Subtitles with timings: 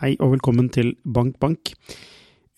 [0.00, 1.70] Hei og velkommen til Bank Bank.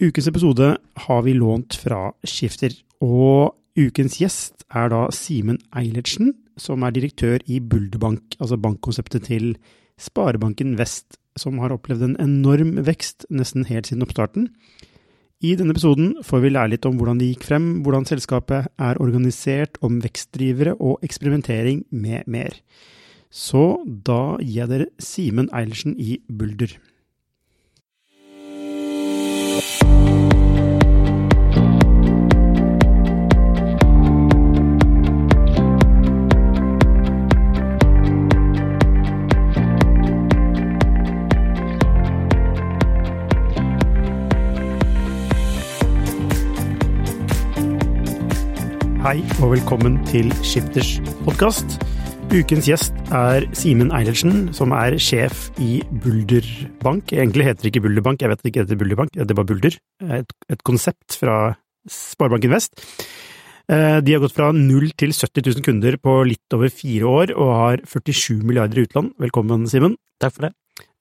[0.01, 0.71] Ukens episode
[1.05, 2.73] har vi lånt fra Skifter,
[3.05, 9.53] og ukens gjest er da Simen Eilertsen, som er direktør i Bulderbank, altså bankkonseptet til
[10.01, 14.49] Sparebanken Vest, som har opplevd en enorm vekst nesten helt siden oppstarten.
[15.45, 19.05] I denne episoden får vi lære litt om hvordan det gikk frem, hvordan selskapet er
[19.05, 22.57] organisert, om vekstdrivere og eksperimentering med mer.
[23.29, 26.79] Så da gir jeg dere Simen Eilertsen i Bulder.
[49.07, 51.77] Hei og velkommen til Skifters podkast.
[52.35, 56.49] Ukens gjest er Simen Eilertsen, som er sjef i Bulder
[56.81, 57.13] Bank.
[57.15, 59.39] Egentlig heter det ikke Bulder Bank, jeg vet ikke det heter Bulder Bank, det er
[59.39, 59.79] bare Bulder.
[60.19, 61.37] Et, et konsept fra
[61.87, 62.75] Sparebanken Vest.
[63.71, 67.37] Eh, de har gått fra null til 70 000 kunder på litt over fire år,
[67.39, 69.15] og har 47 milliarder i utlån.
[69.23, 69.95] Velkommen, Simen.
[70.19, 70.55] Takk for det.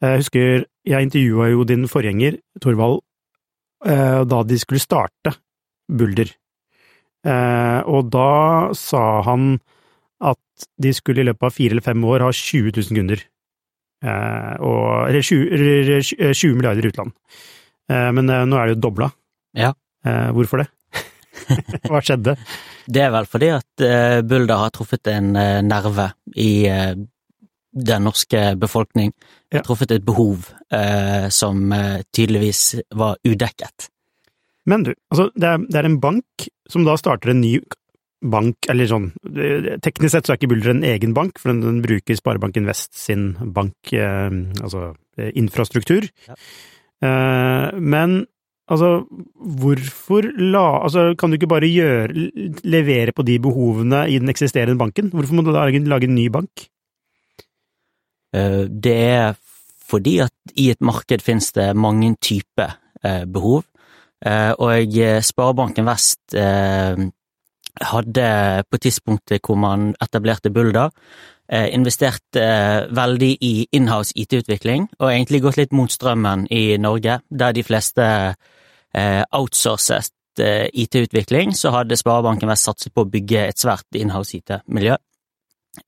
[0.06, 3.02] Jeg husker jeg intervjua jo din forgjenger, Torvald,
[3.81, 5.39] eh, da de skulle starte
[5.89, 6.38] Bulder.
[7.26, 9.56] Eh, og da sa han
[10.26, 13.23] at de skulle i løpet av fire eller fem år ha 20 000 kunder.
[14.06, 17.16] Eh, og, eller 20, 20 milliarder utland.
[17.90, 19.09] Eh, men eh, nå er det jo dobla.
[19.58, 19.73] Ja.
[20.06, 20.70] Eh, hvorfor det?
[21.90, 22.38] Hva skjedde?
[22.86, 23.84] Det er vel fordi at
[24.30, 26.94] Bulda har truffet en eh, nerve i eh,
[27.76, 29.12] den norske befolkning.
[29.54, 29.62] Ja.
[29.66, 33.89] Truffet et behov eh, som eh, tydeligvis var udekket.
[34.66, 37.58] Men du, altså det er, det er en bank som da starter en ny
[38.25, 39.09] bank, eller sånn
[39.85, 42.95] Teknisk sett så er ikke Bulder en egen bank, for den, den bruker Sparebanken Vest
[42.97, 46.08] sin bank, eh, altså eh, infrastruktur.
[46.30, 46.38] Ja.
[47.05, 48.23] Eh, men
[48.71, 49.05] altså,
[49.36, 52.30] hvorfor la Altså, kan du ikke bare gjøre
[52.63, 55.11] levere på de behovene i den eksisterende banken?
[55.14, 56.67] Hvorfor må du da lage, en ny bank?
[58.36, 59.36] Eh, det er
[59.86, 63.74] fordi at i et marked finnes det mange typer eh, behov, eh,
[64.25, 66.97] og eh, Sparebanken Vest eh,
[67.81, 68.27] hadde
[68.71, 70.89] på tidspunktet hvor man etablerte Bulder,
[71.52, 77.19] eh, investert eh, veldig i inhouse IT-utvikling, og egentlig gått litt mot strømmen i Norge,
[77.30, 78.05] der de fleste
[78.95, 84.37] eh, outsourcet eh, IT-utvikling, så hadde Sparebanken Vest satset på å bygge et svært inhouse
[84.39, 84.97] IT-miljø.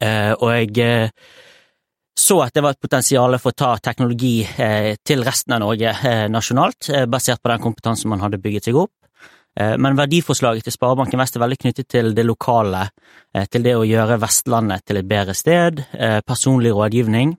[0.04, 1.10] Eh, og eh,
[2.18, 5.92] så at det var et potensial for å ta teknologi eh, til resten av Norge
[5.94, 8.94] eh, nasjonalt, eh, basert på den kompetansen man hadde bygget seg opp.
[9.58, 12.84] Men verdiforslaget til Sparebanken Vest er veldig knyttet til det lokale,
[13.50, 15.82] til det å gjøre Vestlandet til et bedre sted,
[16.30, 17.32] personlig rådgivning.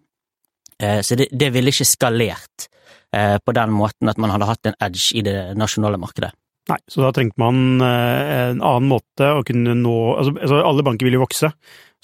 [1.07, 2.67] Så det, det ville ikke skalert
[3.15, 6.33] på den måten at man hadde hatt en edge i det nasjonale markedet.
[6.73, 11.07] Nei, så da trengte man en annen måte å kunne nå altså, altså alle banker
[11.07, 11.53] vil jo vokse,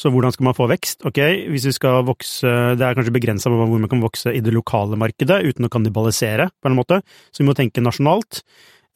[0.00, 1.04] så hvordan skal man få vekst?
[1.06, 1.20] Ok,
[1.52, 4.98] hvis vi skal vokse, det er kanskje begrensa hvor man kan vokse i det lokale
[4.98, 7.00] markedet uten å kannibalisere, på en måte,
[7.30, 8.42] så vi må tenke nasjonalt.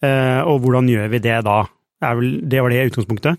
[0.03, 1.61] Eh, og hvordan gjør vi det da?
[2.03, 3.39] Vel, det var det utgangspunktet?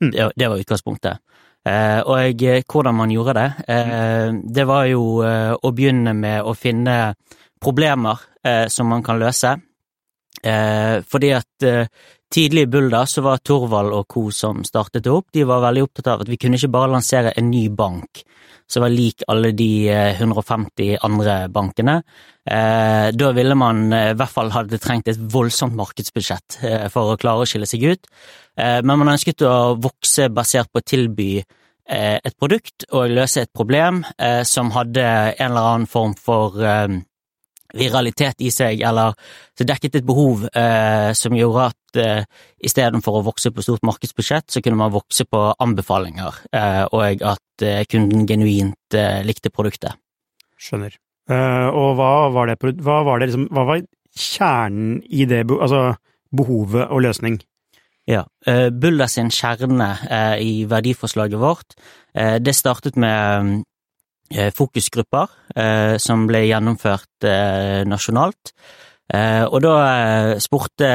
[0.00, 1.20] Det, det var utgangspunktet.
[1.64, 6.44] Eh, og jeg, hvordan man gjorde det, eh, det var jo eh, å begynne med
[6.44, 7.14] å finne
[7.62, 9.54] problemer eh, som man kan løse.
[10.44, 11.88] Eh, fordi at eh,
[12.34, 14.28] tidlig i Bulda så var Torvald og co.
[14.34, 17.34] som startet det opp, de var veldig opptatt av at vi kunne ikke bare lansere
[17.38, 18.24] en ny bank
[18.70, 21.98] som var lik alle de eh, 150 andre bankene.
[22.44, 27.12] Eh, da ville man eh, i hvert fall hadde trengt et voldsomt markedsbudsjett eh, for
[27.12, 28.08] å klare å skille seg ut.
[28.56, 33.44] Eh, men man ønsket å vokse basert på å tilby eh, et produkt og løse
[33.44, 37.02] et problem eh, som hadde en eller annen form for eh,
[37.78, 39.14] viralitet i seg, eller
[39.54, 42.26] så dekket et behov eh, som gjorde at eh,
[42.64, 47.66] istedenfor å vokse på stort markedsbudsjett, så kunne man vokse på anbefalinger, eh, og at
[47.66, 49.98] eh, kunden genuint eh, likte produktet.
[50.60, 50.96] Skjønner.
[51.30, 53.84] Eh, og hva var det, hva var det liksom, hva var
[54.14, 55.90] kjernen i det, altså
[56.34, 57.40] behovet og løsning?
[58.08, 61.76] Ja, eh, Bulder sin kjerne eh, i verdiforslaget vårt,
[62.12, 63.64] eh, det startet med
[64.32, 68.54] fokusgrupper eh, som ble gjennomført eh, nasjonalt.
[69.12, 70.90] Eh, og da eh, spurte,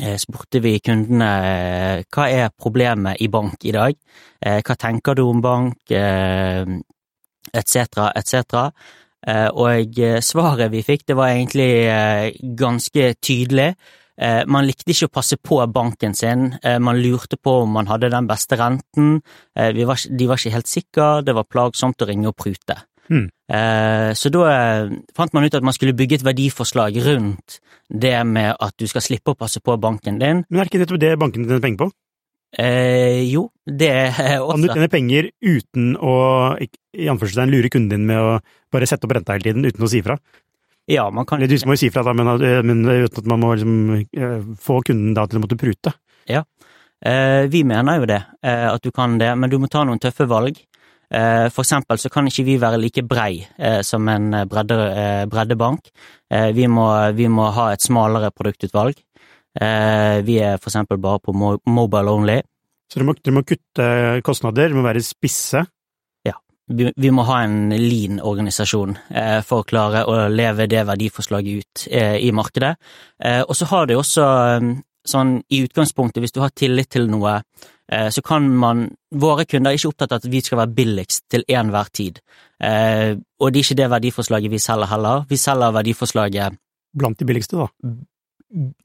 [0.00, 3.98] eh, spurte vi kundene eh, hva er problemet i bank i dag,
[4.40, 6.64] eh, hva tenker du om bank, eh,
[7.52, 8.70] etc., etc.
[9.28, 13.74] Eh, og eh, svaret vi fikk, det var egentlig eh, ganske tydelig.
[14.18, 17.86] Eh, Man likte ikke å passe på banken sin, eh, man lurte på om man
[17.86, 19.20] hadde den beste renten,
[19.54, 22.76] eh, var, de var ikke helt sikre, det var plagsomt å ringe og prute.
[23.08, 23.28] Mm.
[23.48, 28.56] Eh, så da fant man ut at man skulle bygge et verdiforslag rundt det med
[28.60, 30.44] at du skal slippe å passe på banken din.
[30.50, 31.90] Men er ikke nettopp det bankene tjener penger på?
[32.58, 36.14] Eh, jo, det er Kan du også tjene penger uten å
[36.58, 38.38] i anførselstegn lure kunden din med å
[38.72, 40.16] bare sette opp renta hele tiden uten å si fra?
[40.88, 42.30] Ja, man kan du må jo si fra, da, men,
[42.64, 43.74] men uten at man må liksom,
[44.16, 45.92] eh, få kunden da til å måtte prute.
[47.04, 50.00] Eh, vi mener jo det, eh, at du kan det, men du må ta noen
[50.02, 50.56] tøffe valg.
[51.08, 54.76] Eh, for eksempel så kan ikke vi være like brei eh, som en eh, bredde,
[54.92, 55.88] eh, breddebank.
[56.30, 58.98] Eh, vi, må, vi må ha et smalere produktutvalg.
[59.60, 62.38] Eh, vi er for eksempel bare på mo mobile only.
[62.92, 63.86] Så du må, du må kutte
[64.24, 65.64] kostnader, du må være spisse.
[66.68, 71.62] Vi, vi må ha en lean organisasjon eh, for å klare å leve det verdiforslaget
[71.62, 72.74] ut eh, i markedet.
[73.24, 74.68] Eh, og så har det også eh,
[75.08, 77.38] sånn i utgangspunktet, hvis du har tillit til noe,
[77.88, 81.22] eh, så kan man Våre kunder er ikke opptatt av at vi skal være billigst
[81.32, 82.18] til enhver tid.
[82.60, 85.22] Eh, og det er ikke det verdiforslaget vi selger heller.
[85.30, 86.58] Vi selger verdiforslaget
[86.98, 87.68] Blant de billigste, da.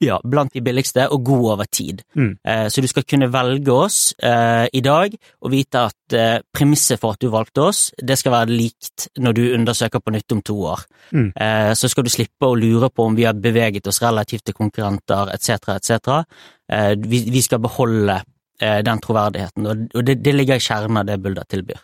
[0.00, 2.02] Ja, blant de billigste og god over tid.
[2.14, 2.32] Mm.
[2.44, 7.00] Eh, så du skal kunne velge oss eh, i dag og vite at eh, premisset
[7.00, 10.42] for at du valgte oss, det skal være likt når du undersøker på nytt om
[10.44, 10.84] to år.
[11.12, 11.30] Mm.
[11.32, 14.56] Eh, så skal du slippe å lure på om vi har beveget oss relativt til
[14.58, 16.20] konkurrenter etc., etc.
[16.68, 18.20] Eh, vi, vi skal beholde
[18.60, 21.80] eh, den troverdigheten, og, og det, det ligger i kjernen av det Bulder tilbyr.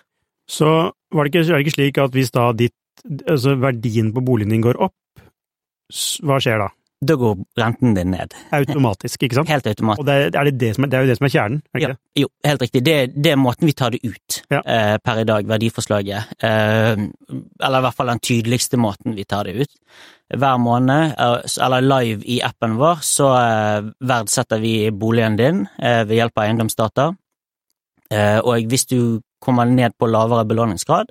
[0.51, 0.69] Så
[1.15, 2.77] var det ikke, er det ikke slik at hvis da ditt,
[3.25, 4.97] altså verdien på boligen din går opp,
[6.27, 6.69] hva skjer da?
[7.01, 9.49] Da går renten din ned, Automatisk, ikke sant?
[9.49, 10.03] helt automatisk.
[10.03, 11.79] Og det, er det, det, som er, det er jo det som er kjernen, er
[11.81, 12.21] ikke Ja, det?
[12.21, 12.83] jo, helt riktig.
[12.85, 14.61] Det, det er måten vi tar det ut Ja.
[14.61, 16.35] eh, per i dag, verdiforslaget.
[16.45, 17.01] Eh,
[17.65, 19.73] eller i hvert fall den tydeligste måten vi tar det ut.
[20.37, 26.03] Hver måned, eh, eller live i appen vår, så eh, verdsetter vi boligen din eh,
[26.05, 27.09] ved hjelp av eiendomsdata.
[28.13, 28.99] Eh, og hvis du
[29.41, 31.09] kommer ned på lavere belåningsgrad,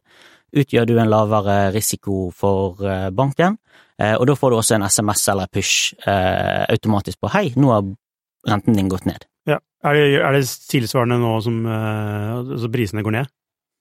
[0.53, 2.77] utgjør du en lavere risiko for
[3.13, 3.57] banken.
[3.99, 7.71] Eh, og da får du også en SMS eller push eh, automatisk på 'hei, nå
[7.73, 7.83] har
[8.47, 9.25] renten din gått ned'.
[9.49, 9.59] Ja.
[9.83, 13.27] Er det, er det tilsvarende nå som eh, altså prisene går ned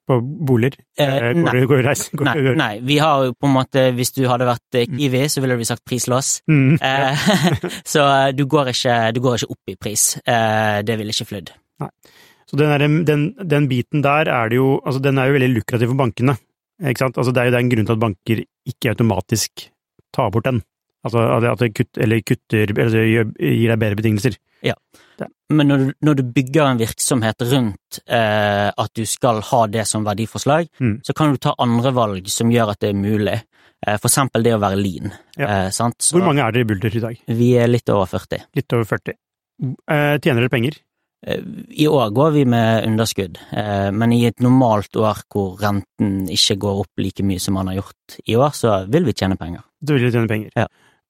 [0.08, 0.78] på boliger?
[0.98, 1.42] Eh, nei.
[1.42, 1.82] går, det- går,
[2.16, 5.28] går, Nei, nei, vi har jo på en måte, hvis du hadde vært eh, Kiwi,
[5.28, 6.40] så ville vi sagt prislås.
[6.48, 6.78] Mm.
[6.80, 7.28] Eh,
[7.92, 10.16] så du går, ikke, du går ikke opp i pris.
[10.26, 11.52] Eh, det ville ikke flydd.
[12.48, 15.50] Så den, der, den, den biten der er det jo Altså, den er jo veldig
[15.52, 16.34] lukrativ for bankene.
[16.80, 17.18] Ikke sant?
[17.18, 18.40] Altså, det er jo det er en grunn til at banker
[18.72, 19.68] ikke automatisk
[20.14, 20.62] tar bort den.
[21.06, 21.22] Altså
[21.52, 23.04] at det- kutter, eller kutter eller
[23.38, 24.36] gir deg bedre betingelser.
[24.66, 24.74] Ja,
[25.50, 29.86] Men når du, når du bygger en virksomhet rundt eh, at du skal ha det
[29.86, 31.00] som verdiforslag, Mm.
[31.06, 33.42] så kan du ta andre valg som gjør at det er mulig.
[33.86, 35.12] Eh, for eksempel det å være lean.
[35.38, 35.46] Ja.
[35.66, 35.94] Eh, sant?
[36.02, 37.16] Så Hvor mange er dere i Bulder i dag?
[37.28, 38.42] Vi er litt over 40.
[38.54, 39.14] Litt over 40.
[39.88, 40.76] Eh, tjener dere penger?
[41.26, 41.40] Eh,
[41.78, 46.58] I år går vi med underskudd, eh, men i et normalt år hvor renten ikke
[46.58, 49.62] går opp like mye som man har gjort i år, så vil vi tjene penger.
[49.80, 50.52] Du vil tjene penger.
[50.56, 50.66] Ja.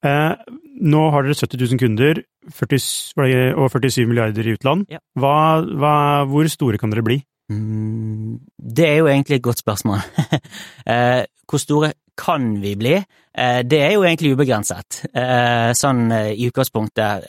[0.07, 2.21] Eh, nå har dere 70 000 kunder
[2.55, 4.87] 40, og 47 milliarder i utland.
[4.93, 5.01] Ja.
[5.19, 5.95] Hva, hva,
[6.31, 7.19] hvor store kan dere bli?
[7.51, 8.39] Mm,
[8.77, 10.05] det er jo egentlig et godt spørsmål.
[10.93, 12.95] eh, hvor store kan vi bli?
[13.39, 17.29] Eh, det er jo egentlig ubegrenset, eh, sånn i utgangspunktet.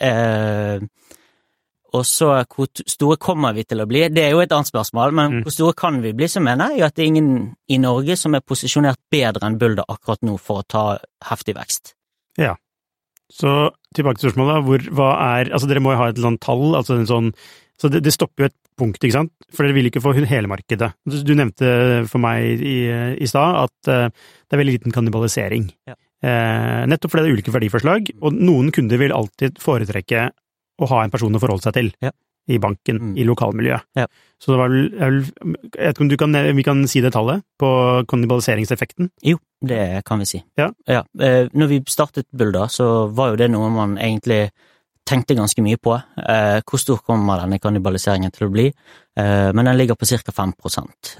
[1.96, 4.04] Og så hvor store kommer vi til å bli?
[4.12, 5.42] Det er jo et annet spørsmål, men Mm.
[5.44, 8.34] hvor store kan vi bli, så mener jeg at det er ingen i Norge som
[8.34, 10.98] er posisjonert bedre enn Bulder akkurat nå for å ta
[11.30, 11.94] heftig vekst.
[12.38, 12.56] Ja.
[13.30, 14.64] Så tilbake til spørsmålet.
[14.64, 16.74] Hvor, hva er, altså dere må jo ha et eller annet tall.
[16.74, 17.32] altså en sånn,
[17.78, 19.32] så det, det stopper jo et punkt, ikke sant?
[19.54, 20.92] For dere vil ikke få hele markedet.
[21.06, 22.78] Du, du nevnte for meg i,
[23.18, 25.70] i stad at uh, det er veldig liten kannibalisering.
[25.86, 25.94] Ja.
[26.20, 30.26] Eh, nettopp fordi det er ulike verdiforslag, og noen kunder vil alltid foretrekke
[30.80, 32.10] å ha en person å forholde seg til Ja.
[32.48, 33.18] i banken, Mm.
[33.18, 33.82] i lokalmiljøet.
[33.94, 34.06] Ja.
[34.40, 37.42] Så det var vel, jeg vet ikke om du kan, vi kan si det tallet
[37.60, 39.10] på kannibaliseringseffekten?
[39.22, 40.42] Jo, det kan vi si.
[40.58, 40.70] Ja.
[40.88, 41.02] ja.
[41.14, 44.50] når vi startet Bulda, så var jo det noe man egentlig
[45.06, 45.94] tenkte ganske mye på.
[46.18, 48.66] Eh, hvor stor kommer denne kannibaliseringen til å bli?
[49.16, 50.32] Eh, men den ligger på ca.
[50.32, 50.52] 5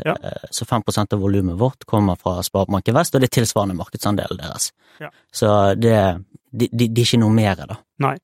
[0.05, 0.14] Ja.
[0.23, 4.38] eh, Så 5% av volumet vårt kommer fra Sparebanken Vest, og det er tilsvarende markedsandelen
[4.38, 4.73] deres.
[5.00, 5.11] Ja.
[5.33, 7.76] Så det, de, de, de, er ikke noe mer, da.
[8.12, 8.19] Eh,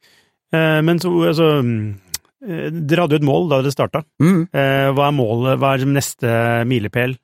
[0.54, 4.02] men så, altså eh, Dere hadde jo et mål da dere starta.
[4.22, 4.42] Mm.
[4.50, 6.34] Eh, hva er målet, hva er neste
[6.68, 7.16] milepæl?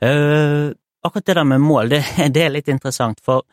[0.00, 0.70] Eh,
[1.02, 2.02] akkurat det der med mål, det,
[2.34, 3.46] det er litt interessant, for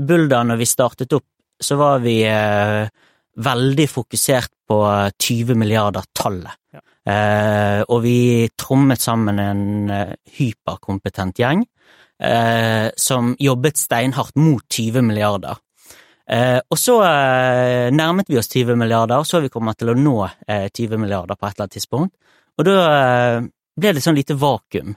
[0.00, 1.28] Bulda, når vi startet opp,
[1.62, 2.88] så var vi eh,
[3.44, 4.80] veldig fokusert på
[5.22, 6.60] 20 milliarder-tallet.
[6.74, 6.82] Ja.
[7.04, 11.60] Eh, og vi trommet sammen en eh, hyperkompetent gjeng
[12.16, 15.60] eh, som jobbet steinhardt mot 20 milliarder.
[16.30, 19.96] Eh, og så eh, nærmet vi oss 20 milliarder, og så vi kommer til å
[19.98, 22.14] nå eh, 20 milliarder på et eller annet tidspunkt.
[22.58, 23.40] Og da eh,
[23.80, 24.94] ble det sånn lite vakuum.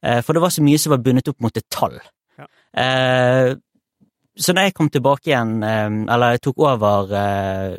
[0.00, 1.98] Eh, for det var så mye som var bundet opp mot et tall.
[2.40, 2.48] Ja.
[2.84, 3.50] Eh,
[4.40, 7.10] så da jeg kom tilbake igjen, eller jeg tok over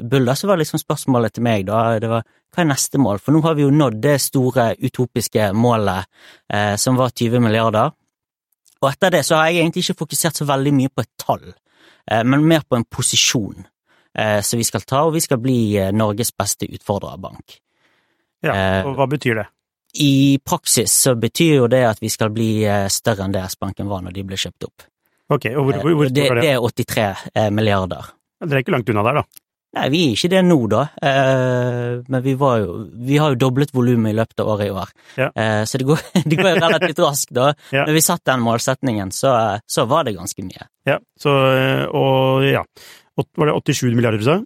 [0.06, 3.20] Bulder, så var liksom spørsmålet til meg da, det var hva er neste mål?
[3.24, 6.08] For nå har vi jo nådd det store utopiske målet
[6.52, 7.94] eh, som var 20 milliarder.
[8.82, 11.46] Og etter det så har jeg egentlig ikke fokusert så veldig mye på et tall,
[12.26, 13.66] men mer på en posisjon
[14.18, 17.58] eh, som vi skal ta, og vi skal bli eh, Norges beste utfordrerbank.
[18.42, 19.48] Ja, Eh, og hva betyr det?
[20.02, 23.90] I praksis så betyr jo det at vi skal bli eh, større enn det S-banken
[23.92, 24.86] var når de ble kjøpt opp.
[25.32, 26.48] Ok, og hvor, hvor, hvor Eh, det, det?
[26.50, 28.10] er 83 eh, milliarder.
[28.42, 29.42] Dere er ikke langt unna der, da.
[29.72, 32.74] Nei, vi er ikke det nå, da, eh, men vi, var jo,
[33.08, 34.90] vi har jo doblet volumet i løpet av året i år.
[35.16, 35.30] Ja.
[35.32, 36.02] Eh, så det går,
[36.34, 37.54] det går relativt raskt, da.
[37.72, 37.86] Ja.
[37.88, 39.32] Når vi satte den målsetningen, så,
[39.64, 40.68] så var det ganske mye.
[40.90, 42.66] Ja, så, eh, og ja.
[43.16, 44.38] Var det 87 milliarder du sa?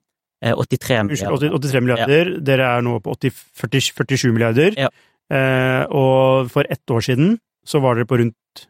[0.46, 1.58] Eh, 83 milliarder.
[1.58, 2.32] 83 milliarder.
[2.46, 4.78] Dere er nå på 80, 40, 47 milliarder.
[4.78, 4.92] Ja.
[5.34, 8.68] Eh, og for ett år siden så var dere på rundt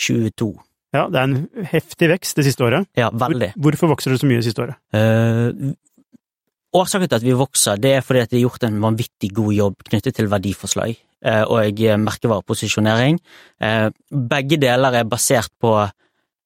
[0.00, 0.54] 22.
[0.96, 2.88] Ja, det er en heftig vekst det siste året.
[2.98, 3.52] Ja, veldig.
[3.60, 4.78] hvorfor vokser det så mye det siste året?
[4.96, 5.74] Eh,
[6.76, 9.52] årsaken til at vi vokser, det er fordi at det er gjort en vanvittig god
[9.56, 13.20] jobb knyttet til verdiforslag eh, og merkevareposisjonering.
[13.60, 13.88] Eh,
[14.32, 15.76] begge deler er basert på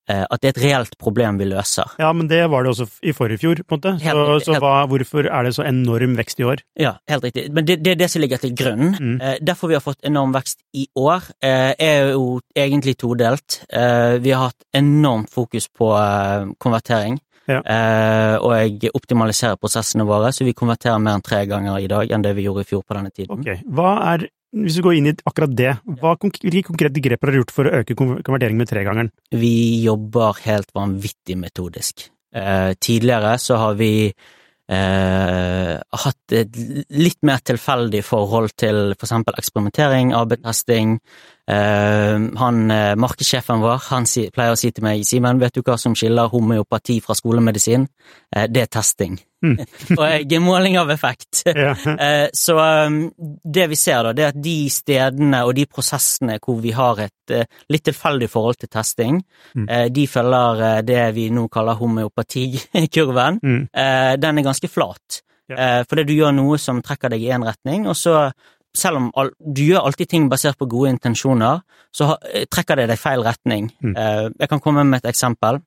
[0.08, 1.92] at det er et reelt problem vi løser.
[2.00, 3.92] Ja, men det var det også i forrige fjor, på en måte.
[4.02, 6.62] Helt Så, så helt- hva, hvorfor er det så enorm vekst i år?
[6.80, 7.44] Ja, helt riktig.
[7.52, 8.96] Men det, det er det som ligger til grunn.
[8.98, 9.20] Mm.
[9.20, 13.60] Eh, derfor vi har fått enorm vekst i år, eh, er jo egentlig todelt.
[13.70, 17.20] Eh, vi har hatt enormt fokus på eh, konvertering.
[17.50, 17.60] Ja.
[17.66, 22.10] Eh, og jeg optimaliserer prosessene våre, så vi konverterer mer enn tre ganger i dag
[22.12, 23.40] enn det vi gjorde i fjor på denne tiden.
[23.40, 27.30] Ok, hva er, hvis du går inn i akkurat det, hva, hvilke konkrete grep har
[27.30, 29.12] dere gjort for å øke konverteringen konvertering med tregangeren?
[29.30, 29.54] Vi
[29.84, 32.08] jobber helt vanvittig metodisk.
[32.34, 36.58] Eh, tidligere så har vi eh, hatt et
[36.94, 40.98] litt mer tilfeldig forhold til for eksempel eksperimentering, AB-testing.
[41.50, 45.74] Eh, han eh, markedssjefen vår han pleier å si til meg Simen, vet du hva
[45.80, 47.86] som skiller homeopati fra skolemedisin?
[48.36, 49.16] Eh, det er testing.
[49.42, 49.56] Mm.
[49.98, 51.42] og måling av effekt.
[51.60, 51.74] Ja.
[52.36, 56.60] Så um, det vi ser da, det er at de stedene og de prosessene hvor
[56.62, 57.34] vi har et
[57.72, 59.20] litt tilfeldig forhold til testing,
[59.54, 59.66] Mm.
[59.90, 63.40] de følger det vi nå kaller homeopatikurven.
[63.42, 63.62] Mm.
[64.22, 65.20] Den er ganske flat.
[65.50, 65.82] Ja.
[65.88, 68.28] Fordi du gjør noe som trekker deg i én retning, og så
[68.76, 71.62] selv om all, du gjør alltid ting basert på gode intensjoner,
[71.94, 73.70] så eh, trekker det deg feil retning.
[73.82, 73.96] Mm.
[73.96, 75.60] Eh, Jeg kan komme med et eksempel.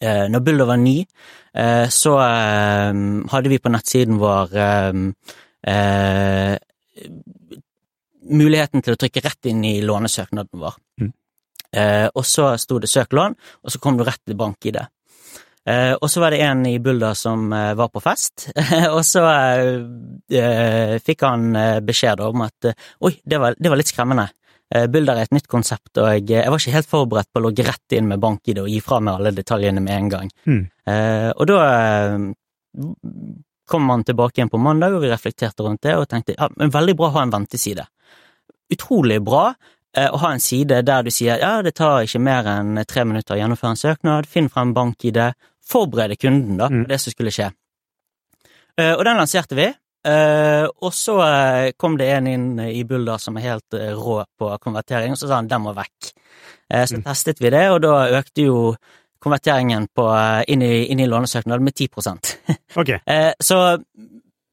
[0.00, 1.04] Eh, Når Bulder var ny,
[1.54, 4.50] så hadde vi på nettsiden vår
[8.34, 10.74] muligheten til å trykke rett inn i lånesøknaden vår.
[10.98, 11.12] Mm.
[12.10, 14.80] Og så sto det 'søk lån', og så kom du rett til bank-ID.
[15.64, 18.50] Eh, og så var det en i Bulder som eh, var på fest,
[18.96, 19.78] og så eh,
[20.36, 24.26] eh, fikk han eh, beskjed om at eh, oi, det var, det var litt skremmende.
[24.74, 27.46] Eh, Bulder er et nytt konsept, og jeg, jeg var ikke helt forberedt på å
[27.46, 30.32] logge rett inn med bank-ID og gi fra meg alle detaljene med en gang.
[30.44, 30.60] Mm.
[30.92, 31.60] Eh, og da
[33.70, 36.74] kom han tilbake igjen på mandag, og vi reflekterte rundt det og tenkte ja, men
[36.74, 37.86] veldig bra å ha en venteside.
[38.74, 39.46] Utrolig bra
[39.94, 43.36] å ha en side der du sier ja, det tar ikke mer enn tre minutter
[43.36, 45.20] å gjennomføre en søknad, finn frem bank-ID,
[45.70, 46.84] forberede kunden da, Mm.
[46.84, 47.50] på det som skulle skje.
[48.78, 49.68] Eh, og den lanserte vi.
[50.06, 54.50] eh, og så eh, kom det en inn i Bulder som er helt rå på
[54.60, 56.12] konvertering, og så sa han den må vekk.
[56.70, 57.02] Så Mm.
[57.04, 58.74] testet vi det, og da økte jo
[59.20, 60.04] konverteringen på,
[60.48, 61.88] inn, i, inn i lånesøknad med 10
[62.76, 63.78] Ok, Eh, så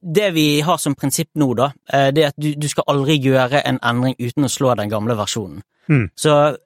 [0.02, 1.72] det vi har som prinsipp nå, da,
[2.12, 5.16] det er at du, du skal aldri gjøre en endring uten å slå den gamle
[5.16, 5.62] versjonen.
[5.90, 6.10] Mm.
[6.16, 6.58] Så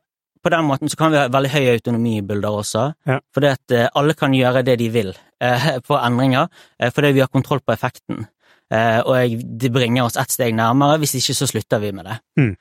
[0.46, 3.18] på den måten så kan vi ha veldig høy autonomi i Bulder også, Ja.
[3.34, 5.12] fordi at eh, alle kan gjøre det de vil
[5.42, 6.48] eh, på endringer,
[6.80, 8.28] eh, fordi vi har kontroll på effekten.
[8.76, 12.16] Og det bringer oss ett steg nærmere, hvis ikke så slutter vi med det.
[12.42, 12.56] Mm.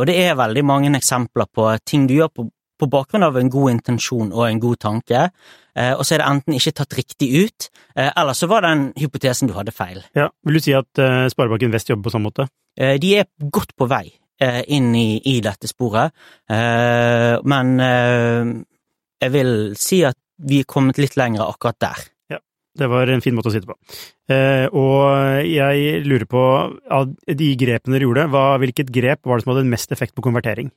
[0.00, 2.46] Og det er veldig mange eksempler på ting du gjør på,
[2.80, 5.20] på bakgrunn av en god intensjon og en god tanke,
[5.76, 9.54] og så er det enten ikke tatt riktig ut, eller så var den hypotesen du
[9.58, 10.00] hadde feil.
[10.16, 10.30] ja.
[10.48, 11.04] Vil du si at
[11.36, 12.48] Sparebanken Vest jobber på samme måte?
[13.04, 14.06] De er godt på vei
[14.40, 16.14] inn i, i dette sporet,
[16.50, 18.52] eh, men eh,
[19.20, 22.04] jeg vil si at vi er kommet litt lenger akkurat der.
[22.32, 22.38] Ja,
[22.74, 23.76] Det var en fin måte å si det på.
[24.32, 26.44] Eh, og jeg lurer på,
[26.88, 30.24] av de grepene dere gjorde, hva, hvilket grep var det som hadde mest effekt på
[30.24, 30.70] konvertering?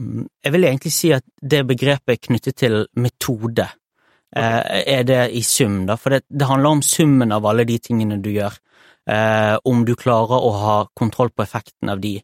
[0.00, 3.68] Mm, Jeg vil egentlig si at det begrepet er knyttet til metode,
[4.30, 4.82] Okay.
[4.86, 5.96] er det i sum, da.
[5.98, 8.54] For det, det handler om summen av alle de tingene du gjør.
[9.10, 12.20] Eh, om du klarer å ha kontroll på effekten av de.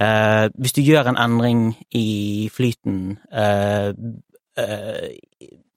[0.00, 3.92] Eh, hvis du gjør en endring i flyten eh,
[4.56, 5.10] eh,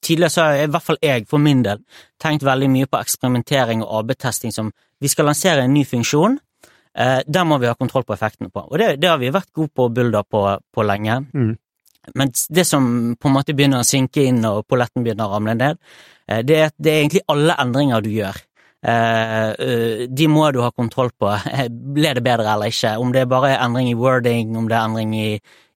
[0.06, 1.80] Tidligere så har i hvert fall jeg, for min del,
[2.22, 4.70] tenkt veldig mye på eksperimentering og AB-testing som
[5.02, 6.38] vi skal lansere en ny funksjon,
[6.96, 9.52] Eh, der må vi ha kontroll på effektene på, og det, det har vi vært
[9.56, 10.42] gode på Bulda på,
[10.72, 11.18] på lenge.
[11.36, 11.54] Mm.
[12.16, 12.86] Men det som
[13.20, 15.82] på en måte begynner å synke inn og polletten begynner å ramle ned,
[16.30, 18.40] eh, det er at det er egentlig alle endringer du gjør.
[18.86, 21.32] Eh, eh, De må du ha kontroll på.
[21.98, 22.96] Ble det bedre eller ikke?
[23.02, 25.30] Om det bare er endring i wording, om det er endring i,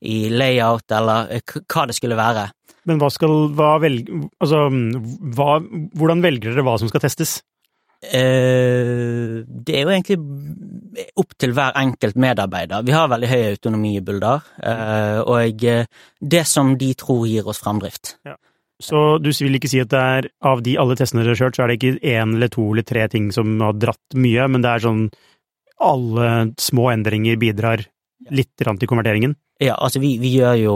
[0.05, 2.49] i layout, eller eh, hva det skulle være.
[2.89, 4.67] Men hva skal hva velg, Altså,
[5.35, 5.59] hva,
[5.99, 7.39] hvordan velger dere hva som skal testes?
[7.99, 10.15] Det er jo egentlig
[11.19, 12.85] opp til hver enkelt medarbeider.
[12.87, 14.45] Vi har veldig høy autonomi i Bulder,
[15.27, 15.65] og
[16.31, 18.13] det som de tror gir oss fremdrift.
[18.79, 21.57] Så du vil ikke si at det er av de alle testene dere har kjørt,
[21.57, 24.63] så er det ikke én eller to eller tre ting som har dratt mye, men
[24.63, 25.01] det er sånn
[25.83, 27.83] alle små endringer bidrar
[28.35, 29.35] litt til konverteringen?
[29.59, 30.75] Ja, altså vi, vi gjør jo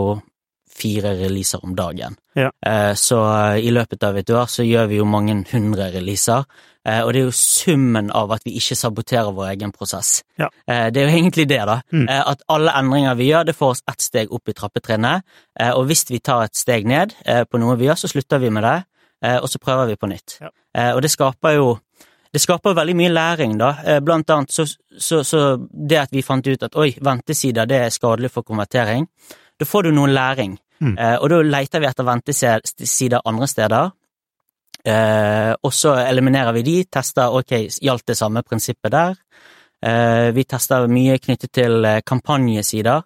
[0.76, 2.16] fire releaser om dagen.
[2.36, 2.50] Ja.
[2.66, 3.18] Eh, Så
[3.60, 6.46] i løpet av et år så gjør vi jo mange hundre releaser,
[6.86, 10.24] eh, og det er jo summen av at vi ikke saboterer vår egen prosess.
[10.40, 10.48] Ja.
[10.68, 11.82] Eh, Det er jo egentlig det, da.
[11.92, 12.10] Mm.
[12.10, 15.24] Eh, At alle endringer vi gjør, det får oss ett steg opp i trappetrinnet,
[15.60, 18.40] eh, og hvis vi tar et steg ned eh, på noe vi gjør, så slutter
[18.40, 18.84] vi med det,
[19.24, 20.38] eh, og så prøver vi på nytt.
[20.42, 20.50] Ja.
[20.76, 21.80] Eh, Og det skaper jo
[22.34, 23.76] det skaper veldig mye læring, da.
[23.86, 24.66] Eh, Blant annet så,
[24.98, 29.06] så, så det at vi fant ut at oi, ventesider det er skadelig for konvertering,
[29.60, 30.58] da får du noe læring.
[30.84, 30.96] Mm.
[31.00, 33.92] Eh, og da leter vi etter ventesider andre steder,
[34.86, 39.16] eh, og så eliminerer vi de, tester ok, gjaldt det samme prinsippet der.
[39.84, 43.02] Eh, vi tester mye knyttet til eh, kampanjesider.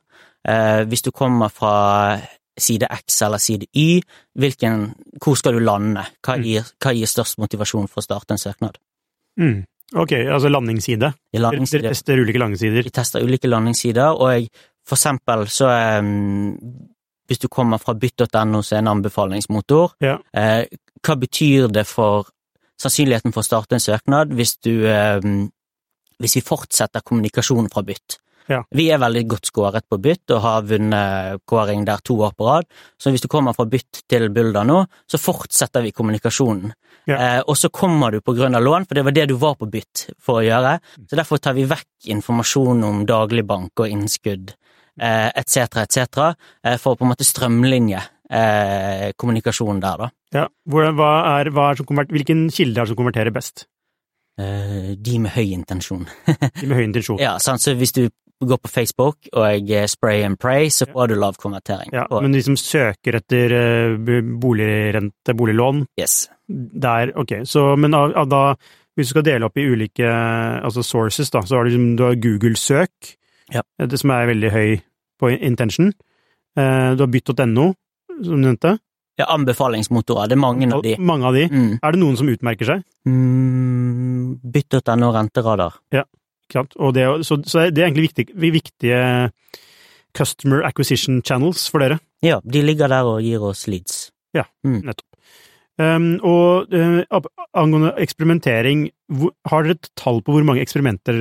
[0.47, 2.17] Eh, hvis du kommer fra
[2.57, 4.01] side X eller side Y,
[4.37, 6.05] hvilken, hvor skal du lande?
[6.25, 6.43] Hva Mm.
[6.43, 8.77] gir, hva gir størst motivasjon for å starte en søknad?
[9.39, 9.65] Mm.
[9.95, 11.13] Ok, altså landingsside.
[11.33, 11.81] landingsside.
[11.81, 12.83] Dere tester ulike landingssider.
[12.83, 14.49] Vi tester ulike landingssider, og jeg,
[14.85, 16.65] for eksempel så em,
[17.27, 19.97] Hvis du kommer fra bytt.no, så er en anbefalingsmotor.
[20.03, 20.17] Ja.
[20.31, 20.65] Eh,
[21.03, 22.29] hva betyr det for
[22.81, 25.19] sannsynligheten for å starte en søknad hvis du eh,
[26.17, 28.15] Hvis vi fortsetter kommunikasjonen fra bytt?
[28.47, 28.63] Ja.
[28.71, 32.47] Vi er veldig godt skåret på bytt og har vunnet kåring der to år på
[32.47, 32.67] rad.
[32.97, 36.71] Så hvis du kommer fra bytt til Bulder nå, så fortsetter vi kommunikasjonen.
[37.05, 37.17] Ja.
[37.17, 39.59] Eh, og så kommer du på grunn av lån, for det var det du var
[39.59, 40.77] på bytt for å gjøre.
[41.05, 44.55] Så derfor tar vi vekk informasjon om dagligbank og innskudd
[44.97, 46.29] etc., etc.,
[46.63, 50.11] eh, for å på en måte strømlinje eh, kommunikasjonen der, da.
[50.35, 50.45] Ja.
[50.67, 53.67] Hvordan, hva er, hva er som hvilken kilde er det som konverterer best?
[54.37, 56.05] Eh, de med høy intensjon.
[56.27, 57.21] De med høy intensjon.
[57.25, 57.63] ja, sant?
[57.63, 58.07] Så hvis du
[58.37, 61.89] går på Facebook og jeg spray and pray, så får du lav konvertering.
[61.95, 63.95] Ja, men de som søker etter eh,
[64.41, 66.27] boligrente, boliglån, yes.
[66.47, 67.39] der, ok.
[67.49, 68.43] Så, men da,
[68.97, 72.05] hvis du skal dele opp i ulike altså sources, da, så har du, liksom, du
[72.05, 73.15] har Google-søk,
[73.53, 73.63] Ja.
[73.79, 74.81] eh, det som er veldig høy
[75.19, 75.93] på intention.
[76.57, 77.73] Eh, Du har bytt.no,
[78.23, 78.77] som du nevnte.
[79.17, 80.27] Ja, anbefalingsmotorer.
[80.29, 80.95] Det er mange av de.
[80.99, 81.47] Mange av de.
[81.49, 81.79] Mm.
[81.81, 82.83] Er det noen som utmerker seg?
[83.07, 85.79] Mm, Bytt.no renteradar.
[85.91, 86.75] Ikke sant?
[86.77, 88.99] Og det, så, så det er egentlig viktig, viktige
[90.17, 91.99] customer acquisition channels for dere.
[92.25, 94.11] Ja, de ligger der og gir oss leads.
[94.37, 94.45] Ja,
[95.77, 97.03] Um, og uh,
[97.53, 101.19] angående eksperimentering, hvor, har dere et tall på hvor mange eksperimenter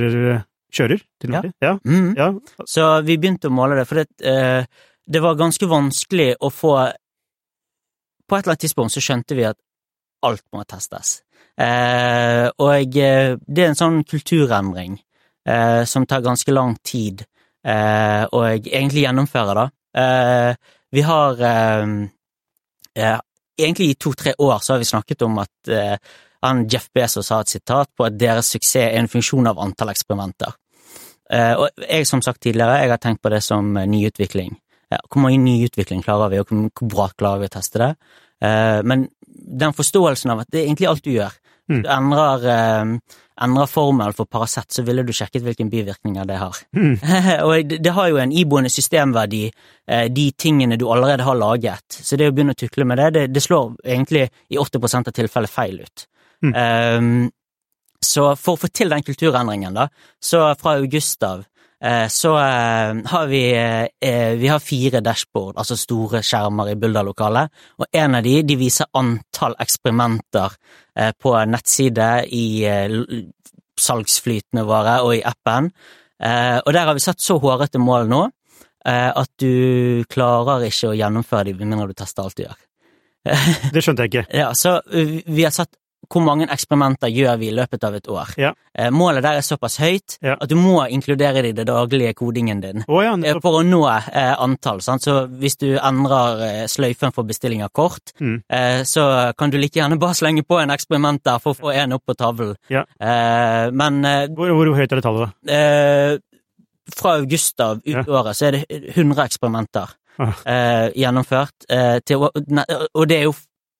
[0.73, 1.03] kjører?
[1.21, 1.53] Til og med.
[1.63, 1.73] ja.
[1.85, 2.11] Mm.
[2.17, 2.31] ja.
[2.67, 4.65] Så vi begynte å måle det, for det, eh,
[5.07, 6.73] det var ganske vanskelig å få
[8.27, 9.55] På et eller annet tidspunkt så skjønte vi at
[10.27, 11.21] alt må testes.
[11.55, 14.97] Eh, og eh, det er en sånn kulturendring
[15.47, 17.23] eh, som tar ganske lang tid
[17.67, 19.63] og å egentlig gjennomføre, da.
[19.97, 20.53] Eh,
[20.91, 21.87] vi har eh,
[22.95, 23.19] eh,
[23.59, 25.95] Egentlig i to-tre år så har vi snakket om at eh,
[26.45, 29.93] han Jeff Bezos har et sitat på at deres suksess er en funksjon av antall
[29.93, 30.55] eksperimenter.
[31.33, 34.55] Eh, og jeg, som sagt tidligere, jeg har tenkt på det som eh, nyutvikling.
[34.93, 37.91] Ja, hvor mange nyutvikling klarer vi, og hvor, bra klarer vi å teste det?
[38.47, 41.35] Eh, men den forståelsen av at det er egentlig alt du gjør.
[41.67, 41.81] Mm.
[41.83, 42.45] Du endrer,
[43.43, 46.61] endrer formel for Paracet, så ville du sjekket hvilke bivirkninger det har.
[46.71, 46.93] Mm.
[47.47, 49.49] og det, har jo en iboende systemverdi,
[50.15, 51.83] de tingene du allerede har laget.
[51.91, 55.11] Så det å begynne å tukle med det, det, det slår egentlig i 80 av
[55.19, 56.07] tilfellet feil ut.
[56.43, 56.53] Mm.
[56.55, 57.29] Ehm,
[58.05, 59.87] så for å få til den kulturendringen, da,
[60.23, 61.43] så fra august av,
[61.81, 67.49] eh, så eh, har vi eh, Vi har fire dashboard, altså store skjermer i Bulder-lokalet,
[67.79, 70.57] og en av de, de viser antall eksperimenter
[71.21, 72.65] på nettside, i
[73.77, 75.67] salgsflytene våre og i appen.
[76.17, 78.23] Og der har vi satt så hårete mål nå
[78.89, 82.57] at du klarer ikke å gjennomføre dem med mindre du tester alt du gjør.
[83.75, 84.25] Det skjønte jeg ikke.
[84.41, 85.77] Ja, så vi har satt
[86.09, 88.33] hvor mange eksperimenter gjør vi i løpet av et år.
[88.37, 88.53] Ja.
[88.77, 90.35] Eh, målet der er såpass høyt Ja.
[90.39, 92.83] at du må inkludere det i det daglige kodingen din.
[92.87, 93.39] oh, ja, eh.
[93.41, 94.81] For å nå eh, antall.
[94.81, 95.01] Sant?
[95.03, 98.41] Så hvis du endrer sløyfen for bestilling av kort, Mm.
[98.85, 101.93] så kan du like gjerne bare slenge på en eksperiment der for å få en
[101.93, 102.55] opp på tavlen.
[103.73, 104.01] Men
[104.35, 106.17] Hvor, hvor høyt er det tallet, da?
[106.95, 108.65] fra august av ut året så er det
[108.95, 109.89] 100 eksperimenter
[110.19, 110.89] Ah.
[110.97, 111.51] gjennomført.
[112.05, 113.33] Til, og det er jo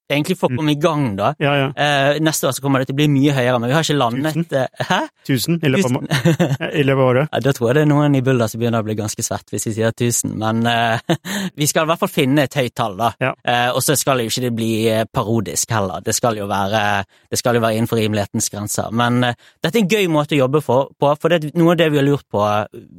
[0.10, 0.58] egentlig få Mm.
[0.58, 1.34] komme i gang, da.
[1.40, 1.68] Ja, ja.
[1.76, 3.98] Eh, neste år så kommer det til å bli mye høyere, men vi har ikke
[3.98, 5.00] landet eh, Hæ?
[5.28, 6.70] 1000 i løpet av, Tusen?
[6.80, 7.30] i løpet av året?
[7.34, 9.52] Ja, da tror jeg det er noen i Bulder som begynner å bli ganske svett
[9.52, 11.00] hvis vi sier 1000, men eh,
[11.60, 13.12] vi skal i hvert fall finne et høyt tall, da.
[13.20, 13.34] Ja.
[13.44, 17.04] Eh, og så skal jo ikke det bli eh, parodisk heller, det skal jo være,
[17.30, 18.92] det skal jo være innenfor rimelighetens grenser.
[18.96, 21.90] Men dette er en gøy måte å jobbe for, på, for det, noe av det
[21.92, 22.46] vi har lurt på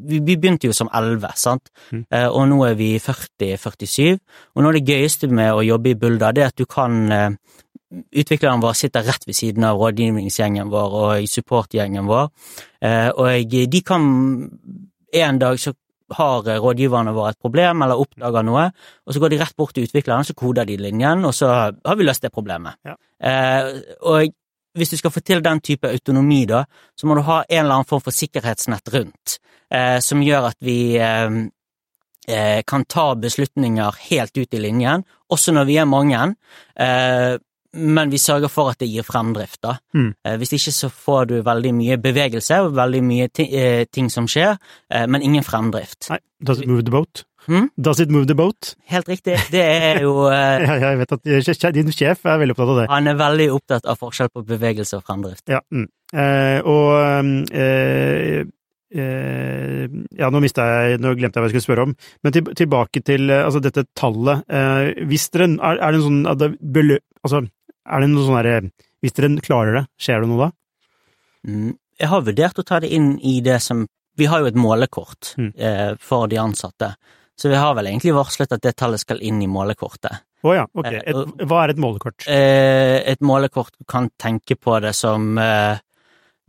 [0.09, 2.05] Vi, vi begynte jo som 11, sant, Mm.
[2.12, 4.18] eh, og nå er vi 40-47,
[4.57, 6.98] og noe av det gøyeste med å jobbe i Bulder, det er at du kan
[7.13, 7.31] eh,
[7.89, 12.27] Utvikleren vår sitter rett ved siden av rådgivningsgjengen vår og supportgjengen vår,
[12.85, 14.03] eh, og de kan
[15.09, 15.73] En dag så
[16.13, 18.67] har rådgiverne våre et problem eller oppdager noe,
[19.07, 21.97] og så går de rett bort til utvikleren, så koder de linjen, og så har
[21.97, 22.77] vi løst det problemet.
[22.85, 22.97] Ja.
[23.21, 24.33] Eh, og
[24.79, 26.65] hvis du skal få til den type autonomi, da,
[26.97, 29.39] så må du ha en eller annen form for sikkerhetsnett rundt,
[29.73, 31.41] eh, som gjør at vi eh,
[32.29, 36.35] eh, kan ta beslutninger helt ut i linjen, også når vi er mange.
[36.79, 37.37] Eh,
[37.79, 39.61] men vi sørger for at det gir fremdrift.
[39.62, 39.77] da.
[39.95, 40.14] Mm.
[40.25, 44.29] Eh, Hvis ikke så får du veldig mye bevegelse og veldig mye eh, ting som
[44.29, 44.57] skjer,
[44.91, 46.09] eh, men ingen fremdrift.
[46.11, 46.19] Nei.
[46.41, 47.25] Does it move the boat?
[47.49, 47.71] Hmm?
[47.81, 48.75] Does it move the boat?
[48.87, 49.38] Helt riktig.
[49.51, 52.87] Det er jo Ja, jeg vet at din sjef er veldig opptatt av det.
[52.93, 55.45] Han er veldig opptatt av forskjell på bevegelse og fremdrift.
[55.49, 55.88] Ja, mm.
[56.12, 58.45] eh, og eh,
[58.94, 59.87] eh,
[60.18, 61.94] Ja, nå mista jeg Nå glemte jeg hva jeg skulle spørre om.
[62.24, 64.44] Men til, tilbake til eh, altså dette tallet.
[64.48, 67.42] Eh, hvis dere er, er det en sånn at det beløp Altså,
[67.88, 68.59] er det noe sånn derre
[69.03, 70.51] Hvis dere klarer det, skjer det noe da?
[71.48, 71.72] Mm.
[71.98, 73.87] Jeg har vurdert å ta det inn i det som
[74.18, 75.53] Vi har jo et målekort Mm.
[75.59, 76.92] eh, for de ansatte,
[77.38, 80.24] så vi har vel egentlig varslet at det tallet skal inn i målekortet.
[80.42, 80.87] Å ja, ok.
[80.90, 82.27] Eh, Et, hva er et målekort?
[82.27, 85.79] Eh, et målekort kan tenke på det som eh,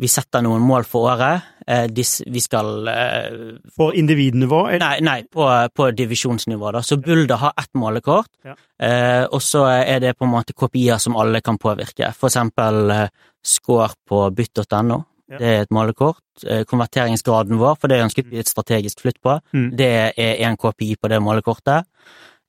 [0.01, 1.45] vi setter noen mål for året.
[1.69, 4.67] Eh, vi skal eh, På individnivå?
[4.69, 6.79] eller- Nei, nei på, på divisjonsnivå, da.
[6.81, 8.55] Så Bulder har ett målekort, Ja.
[8.81, 12.09] eh, og så er det på en måte kopier som alle kan påvirke.
[12.15, 13.09] For eksempel
[13.43, 15.03] score på bytt.no.
[15.29, 15.37] Ja.
[15.37, 16.17] Det er et målekort.
[16.65, 19.75] Konverteringsgraden vår, for det ønsket vi et strategisk flytt på, Mm.
[19.77, 21.83] det er en KPI på det målekortet.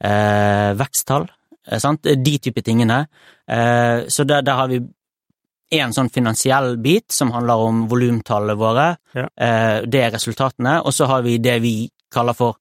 [0.03, 1.29] Eh, veksttall,
[1.77, 2.03] sant.
[2.03, 3.07] De type tingene.
[4.09, 4.81] Så der, der har vi
[5.71, 8.87] en sånn finansiell bit som handler om volumtallene våre.
[9.15, 9.29] Ja.
[9.29, 10.81] Eh, det er resultatene.
[10.83, 11.75] Og så har vi det vi
[12.11, 12.59] kaller for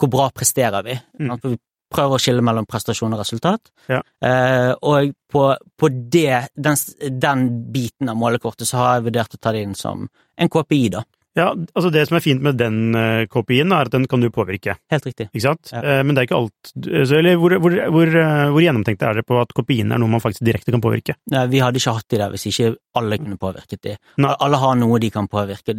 [0.00, 0.96] hvor bra presterer vi.
[1.20, 1.36] Mm.
[1.44, 1.56] Vi
[1.90, 3.70] prøver å skille mellom prestasjon og resultat.
[3.90, 4.00] Ja.
[4.24, 5.44] Eh, og på,
[5.78, 6.78] på det, den,
[7.22, 10.06] den biten av målekortet så har jeg vurdert å ta det inn som
[10.40, 11.04] en KPI, da.
[11.38, 14.30] Ja, altså Det som er fint med den eh, KPI-en, er at den kan du
[14.34, 14.74] påvirke.
[14.90, 15.28] Helt riktig.
[15.30, 15.70] Ikke sant?
[15.70, 15.82] Ja.
[15.82, 19.14] Eh, men det er ikke alt så, Eller hvor, hvor, hvor, eh, hvor gjennomtenkt er
[19.14, 21.16] dere på at KPI-en er noe man faktisk direkte kan påvirke?
[21.30, 23.96] Nei, vi hadde ikke hatt de der hvis ikke alle kunne påvirket de.
[24.24, 24.36] Nei.
[24.46, 25.76] Alle har noe de kan påvirke,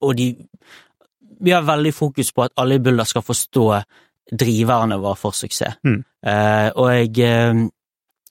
[0.00, 0.34] og de
[1.36, 3.64] Vi har veldig fokus på at alle i Bulder skal forstå
[4.32, 5.76] driverne våre for suksess.
[5.84, 5.98] Mm.
[6.26, 7.68] Eh, og jeg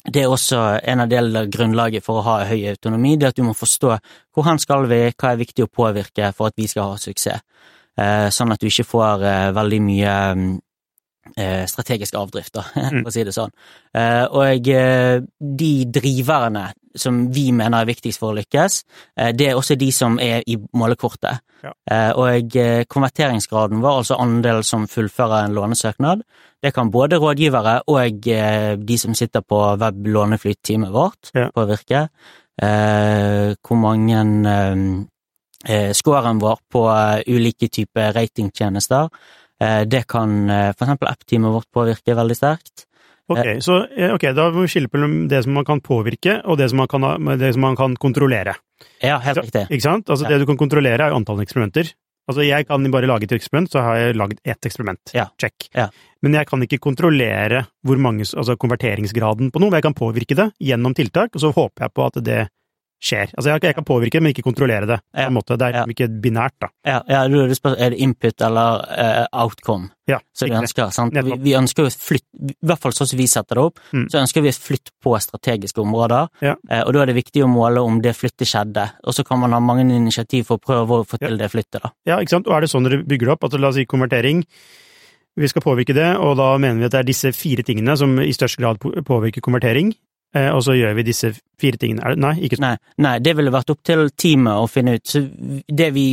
[0.05, 3.39] det er også en av delene av grunnlaget for å ha høy autonomi, det at
[3.39, 3.95] du må forstå
[4.35, 7.41] hvor hen skal vi, hva er viktig å påvirke for at vi skal ha suksess.
[7.95, 10.15] Eh, sånn at du ikke får eh, veldig mye
[11.39, 13.01] eh, strategisk avdrift, da, Mm.
[13.01, 13.53] for å si det sånn.
[14.35, 14.67] Og
[15.61, 16.65] de driverne
[16.95, 18.81] som vi mener er viktigst for å lykkes,
[19.35, 21.41] det er også de som er i målekortet.
[21.63, 21.71] Ja.
[22.19, 22.55] Og
[22.91, 26.21] konverteringsgraden vår, altså andelen som fullfører en lånesøknad,
[26.65, 31.51] det kan både rådgivere og eh, de som sitter på web-låneflyt-teamet vårt, Ja.
[31.53, 32.07] påvirke.
[32.61, 34.23] Eh, hvor mange
[35.67, 36.85] eh, Scoren vår på
[37.27, 39.09] ulike typer ratingtjenester,
[39.61, 42.85] eh, det kan for eksempel app-teamet vårt påvirke veldig sterkt.
[43.27, 43.79] Ok, så
[44.13, 46.87] ok, da må vi skille mellom det som man kan påvirke, og det som man
[46.87, 47.01] kan,
[47.41, 48.53] det som man kan kontrollere.
[49.01, 49.65] Ja, helt riktig.
[49.69, 50.09] Ikke sant?
[50.09, 50.29] Altså Ja.
[50.29, 51.89] Det du kan kontrollere, er jo antall eksperimenter.
[52.25, 55.13] Altså Jeg kan bare lage et eksperiment, så har jeg lagd ett eksperiment.
[55.13, 55.27] Ja.
[55.41, 55.69] Check.
[55.75, 55.89] Ja.
[56.25, 59.69] Men jeg kan ikke kontrollere hvor mange, altså konverteringsgraden på noe.
[59.69, 62.41] men Jeg kan påvirke det gjennom tiltak, og så håper jeg på at det
[63.01, 63.29] skjer.
[63.37, 64.99] Altså Jeg, jeg kan påvirke men ikke kontrollere det.
[65.13, 65.57] på en måte.
[65.59, 66.69] Det er ikke binært, da.
[66.85, 70.89] Ja, ja du, er det input eller uh, outcome Ja, som vi ønsker?
[70.95, 71.13] Sant?
[71.13, 73.79] Vi, vi ønsker jo et flytt, i hvert fall sånn som vi setter det opp,
[73.93, 74.07] Mm.
[74.11, 76.55] så ønsker vi et flytt på strategiske områder, Ja.
[76.69, 79.39] eh, og da er det viktig å måle om det flyttet skjedde, og så kan
[79.39, 81.91] man ha mange initiativ for å prøve å få til det flyttet, da.
[82.05, 82.47] Ja, ikke sant?
[82.47, 83.43] Og er det sånn dere bygger det opp?
[83.47, 84.43] Altså, la oss si konvertering.
[85.37, 88.13] Vi skal påvirke det, og da mener vi at det er disse fire tingene som
[88.23, 89.93] i størst grad påvirker konvertering.
[90.35, 92.15] Eh, og så gjør vi disse fire tingene.
[92.21, 92.59] Nei, ikke.
[92.63, 95.05] Nei, nei, det ville vært opp til teamet å finne ut.
[95.07, 95.23] Så
[95.67, 96.07] det vi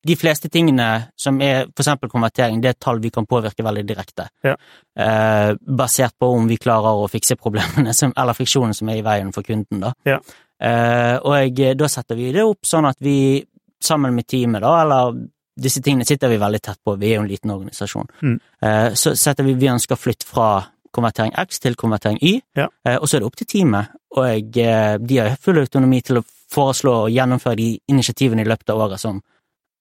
[0.00, 3.82] De fleste tingene som er for eksempel konvertering, det er tall vi kan påvirke veldig
[3.84, 4.30] direkte.
[4.40, 4.54] Ja.
[4.96, 9.04] Eh, basert på om vi klarer å fikse problemene, som, eller friksjonen som er i
[9.04, 9.92] veien for kunden, da.
[10.08, 10.16] Ja.
[10.56, 13.44] Eh, og da setter vi det opp sånn at vi
[13.84, 15.20] sammen med teamet, da, eller
[15.60, 18.10] disse tingene sitter vi veldig tett på, vi er jo en liten organisasjon.
[18.22, 18.36] Mm.
[18.64, 20.50] Eh, så setter vi vi ønsker flytt fra
[20.94, 22.68] konvertering X til konvertering Y, Ja.
[22.86, 26.20] eh, og så er det opp til teamet, og eh, de har full autonomi til
[26.20, 29.22] å foreslå og gjennomføre de initiativene i løpet av året som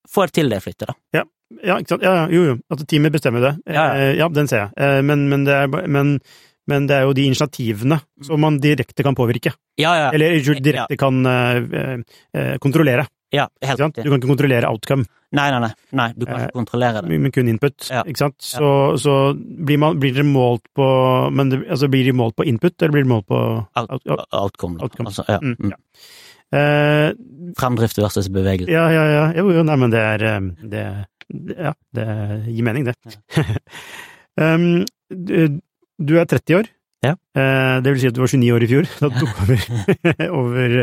[0.10, 1.26] får til det flyttet, da.
[1.66, 2.04] Ja, ikke sant?
[2.06, 2.58] Ja, ja, jo, jo.
[2.70, 3.56] At teamet bestemmer det.
[3.66, 3.96] Ja, ja.
[3.96, 5.04] Eh, ja den ser jeg.
[5.04, 6.20] Men, men, det er, men,
[6.70, 9.56] men det er jo de initiativene som man direkte kan påvirke.
[9.82, 11.24] Ja, ja, Eller direkte kan
[12.62, 13.08] kontrollere.
[13.36, 14.04] Ja helt riktig.
[14.04, 17.20] Du kan ikke kontrollere outcome, Nei, nei, nei, nei, du kan Eh, ikke kontrollere det.
[17.22, 17.86] men kun input.
[17.94, 18.02] Ja.
[18.10, 18.36] Ikke sant?
[18.42, 20.88] Så, så blir, man, blir dere målt på
[21.32, 24.08] men det, altså Blir de målt på input, eller blir de målt på Out, out,
[24.10, 25.12] out, outcome, outcome.
[25.12, 25.38] Altså, ja.
[25.44, 25.76] Mm, mm.
[26.50, 27.12] Eh,
[27.62, 28.74] Fremdrift versus bevegelse.
[28.74, 29.24] Ja, ja, ja.
[29.38, 30.84] Jo, jo, nei, men det er eh, det,
[31.30, 32.08] det- Ja, det
[32.50, 32.98] gir mening, det.
[34.42, 35.60] um, du,
[36.02, 36.70] du er 30 år.
[37.06, 37.14] Ja.
[37.38, 39.62] Eh, det vil si at du var 29 år i fjor da du tok over,
[40.42, 40.74] over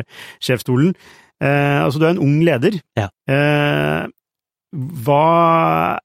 [0.41, 0.95] sjefsstolen.
[1.43, 2.79] Eh, altså, du er en ung leder.
[2.97, 3.09] Ja.
[3.29, 4.07] Eh,
[5.05, 5.99] hva,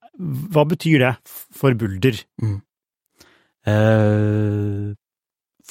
[0.51, 2.17] hva betyr det for Bulder?
[3.67, 4.91] Eh,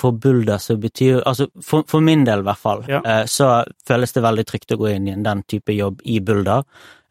[0.01, 3.01] for Bulder så betyr Altså, for, for min del i hvert fall, Ja.
[3.05, 6.63] eh, så føles det veldig trygt å gå inn i den type jobb i Bulder.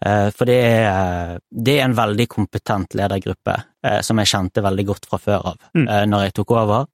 [0.06, 4.86] Eh, for det er, det er en veldig kompetent ledergruppe eh, som jeg kjente veldig
[4.88, 5.86] godt fra før av Mm.
[6.10, 6.88] når jeg tok over.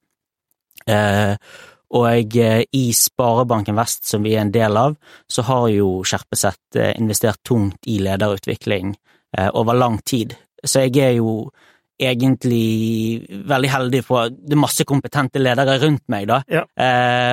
[1.93, 4.95] Og eh, i Sparebanken Vest, som vi er en del av,
[5.27, 8.95] så har jo Skjerpeseth eh, investert tungt i lederutvikling
[9.37, 10.35] eh, over lang tid.
[10.63, 11.51] Så jeg er jo
[11.95, 16.41] egentlig veldig heldig på Det er masse kompetente ledere rundt meg, da.
[16.51, 16.65] Ja.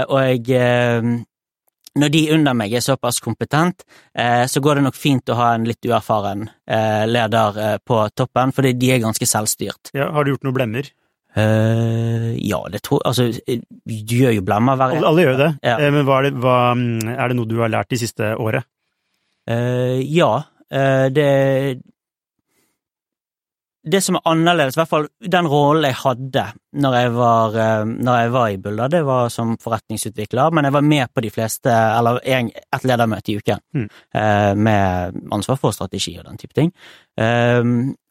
[0.07, 1.25] Og jeg
[1.99, 3.83] Når de under meg er såpass kompetent,
[4.47, 6.47] så går det nok fint å ha en litt uerfaren
[7.11, 9.91] leder på toppen, fordi de er ganske selvstyrt.
[9.99, 10.93] Ja, har du gjort noen blemmer?
[11.33, 15.53] Eh, ja, det tror Altså, du gjør jo blemmer hver Alle, alle gjør jo det,
[15.65, 15.79] Ja.
[15.79, 16.57] eh, men hva er, det, hva,
[17.17, 18.69] er det noe du har lært de siste året?
[19.49, 20.29] Uh, ja,
[20.71, 21.83] uh, det
[23.85, 26.45] Det som er annerledes, i hvert fall den rollen jeg hadde
[26.83, 30.73] når jeg var, eh, når jeg var i Bulder, det var som forretningsutvikler, men jeg
[30.73, 33.89] var med på de fleste, eller en, et ledermøte i uken, Mm.
[34.15, 36.73] eh, med ansvar for strategi og den type ting.
[37.19, 37.63] Eh,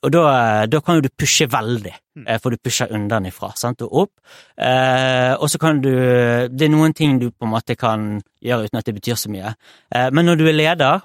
[0.03, 2.27] og da, da kan jo du pushe veldig, Mm.
[2.41, 4.11] for du pusher undernifra, sant, og opp.
[5.39, 5.89] Og så kan du
[6.51, 9.29] Det er noen ting du på en måte kan gjøre uten at det betyr så
[9.31, 9.55] mye.
[10.11, 11.01] Men når du er leder,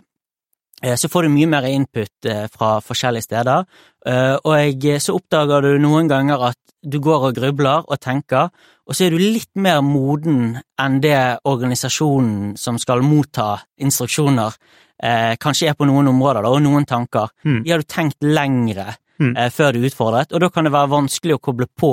[0.96, 3.66] så får du mye mer input eh, fra forskjellige steder,
[4.06, 8.52] Eh, og jeg, så oppdager du noen ganger at du går og grubler og tenker,
[8.86, 14.54] og så er du litt mer moden enn det organisasjonen som skal motta instruksjoner,
[15.02, 17.28] eh, kanskje er på noen områder, da, og noen tanker.
[17.44, 17.64] Mm.
[17.64, 19.34] De har du tenkt lengre Mm.
[19.36, 21.90] eh, før du er utfordret, og da kan det være vanskelig å koble på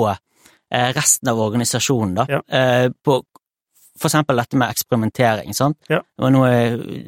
[0.70, 2.40] eh, resten av organisasjonen, da, Ja.
[2.48, 3.22] eh, på
[3.98, 5.76] for eksempel dette med eksperimentering, sant.
[5.88, 6.00] Ja.
[6.18, 6.48] Og noe,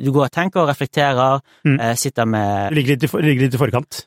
[0.02, 1.80] du går og tenker og reflekterer, Mm.
[1.80, 4.06] eh, sitter med Du ligger ligger litt i forkant.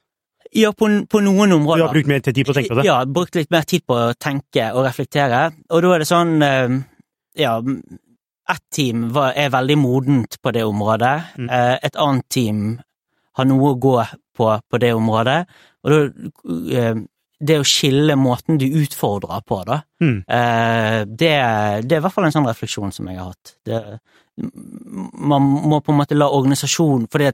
[0.56, 2.86] Ja, på, på noen Du har brukt mer tid på å tenke på det.
[2.86, 6.42] Ja, brukt litt mer tid på å tenke og reflektere, og da er det sånn
[6.42, 6.80] eh,
[7.38, 7.60] Ja,
[8.50, 11.50] ett team er veldig modent på det området, Mm.
[11.52, 12.80] eh, et annet team
[13.38, 15.46] har noe å gå på på det området,
[15.84, 16.94] og da
[17.39, 20.23] Det å skille måten du utfordrer på, da, Mm.
[20.28, 21.32] eh, det,
[21.88, 23.54] det er i hvert fall en sånn refleksjon som jeg har hatt.
[23.65, 23.80] Det,
[25.19, 27.32] man må på en måte la organisasjonen Fordi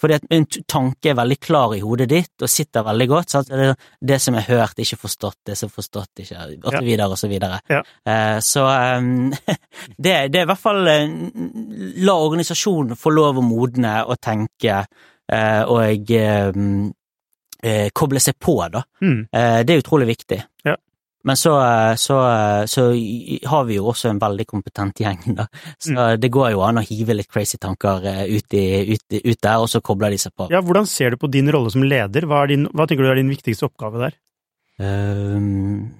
[0.00, 3.28] fordi en tanke er veldig klar i hodet ditt og sitter veldig godt.
[3.34, 3.50] Sant?
[3.52, 7.08] Det, det som er hørt, ikke forstått, det som er forstått, ikke Og så videre
[7.12, 7.58] og så videre.
[7.68, 7.82] Ja.
[8.08, 9.10] Eh, så eh,
[10.06, 11.12] det, det er i hvert fall eh,
[12.00, 14.78] La organisasjonen få lov å modne og tenke,
[15.28, 16.48] eh, og eh,
[17.62, 18.82] eh, koble seg på, da.
[19.02, 19.26] Mm.
[19.32, 20.38] Eh, det er utrolig viktig.
[20.64, 20.76] Ja.
[21.28, 22.86] Men så, eh, så, eh, så
[23.50, 25.44] har vi jo også en veldig kompetent gjeng, da.
[25.78, 26.20] Så Mm.
[26.20, 29.58] det går jo an å hive litt crazy tanker eh, ut, i, ut, ut der,
[29.60, 30.48] og så kobler de seg på.
[30.50, 32.24] Ja, hvordan ser du på din rolle som leder?
[32.26, 34.16] Hva, din, hva tenker du er din viktigste oppgave der?
[34.80, 35.90] Um,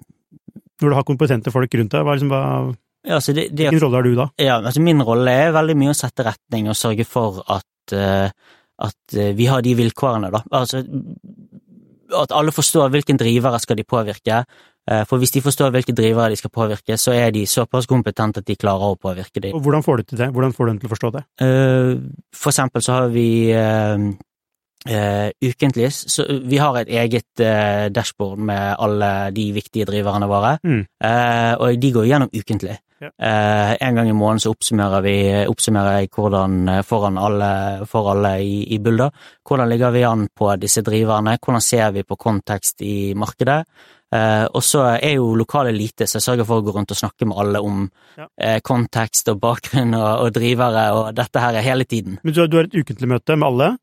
[0.81, 3.67] Når du har kompetente folk rundt deg, hva, er liksom, hva, ja, altså det, det,
[3.69, 4.27] hvilken rolle har du da?
[4.41, 9.17] ja, altså min rolle er veldig mye å sette retning og sørge for at, at
[9.37, 10.41] vi har de vilkårene, da.
[10.57, 10.81] Altså
[12.17, 14.45] at alle forstår hvilken drivere skal de påvirke.
[14.91, 18.39] Eh, For hvis de forstår hvilke drivere de skal påvirke, så er de såpass kompetente
[18.41, 19.55] at de klarer å påvirke dem.
[19.55, 20.31] Og hvordan får du til det?
[20.33, 21.23] Hvordan får du dem til å forstå det?
[21.41, 21.95] Eh,
[22.35, 25.91] For eksempel så har vi eh, ukentlig.
[25.93, 30.87] Så vi har et eget uh, dashboard med alle de viktige driverne våre, Mm.
[31.05, 32.79] uh, og de går gjennom ukentlig.
[33.01, 33.09] Ja.
[33.17, 35.15] Eh, en gang i måneden så oppsummerer vi
[35.49, 37.53] oppsummerer jeg hvordan eh, foran alle,
[37.89, 39.11] for alle i, i Bulda.
[39.49, 43.63] hvordan ligger vi an på disse driverne, hvordan ser vi på kontekst i markedet.
[44.13, 46.99] Eh, og så er jo lokalet lite, så jeg sørger for å gå rundt og
[46.99, 47.85] snakke med alle om
[48.19, 48.27] Ja.
[48.41, 52.19] eh, kontekst og bakgrunn og, og drivere og dette her er hele tiden.
[52.23, 53.77] Men du, har- du har et ukentlig møte med alle?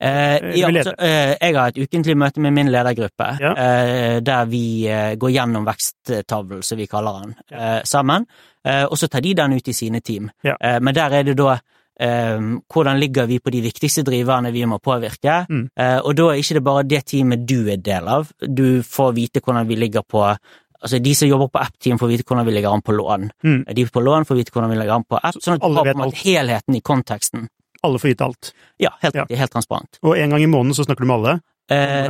[0.00, 3.52] Eh, Eh, ja, altså, eh, jeg har et ukentlig møte med min ledergruppe, Ja.
[3.54, 8.26] eh, der vi eh, går gjennom veksttavlen, som vi kaller den, eh, sammen.
[8.64, 10.30] Eh, og så tar de den ut i sine team.
[10.42, 10.56] Ja.
[10.60, 11.58] Eh, men der er det da
[12.00, 12.40] eh,
[12.72, 15.46] hvordan ligger vi på de viktigste driverne vi må påvirke.
[15.48, 15.68] Mm.
[15.78, 19.14] Eh, og da er ikke det bare det teamet du er del av, du får
[19.14, 20.36] vite hvordan vi ligger på
[20.84, 23.30] Altså De som jobber på app-team, får vite hvordan vi ligger an på lån.
[23.42, 23.64] Mm.
[23.74, 25.84] De på lån får vite hvordan vi ligger an på app, sånn at du har
[25.86, 27.48] på en måte helheten i konteksten.
[27.84, 28.52] Alle får vite alt.
[28.80, 29.24] Ja, helt Ja.
[29.30, 29.98] Helt transparent.
[30.02, 31.40] Og en gang i måneden så snakker du med alle?
[31.70, 32.08] Eh,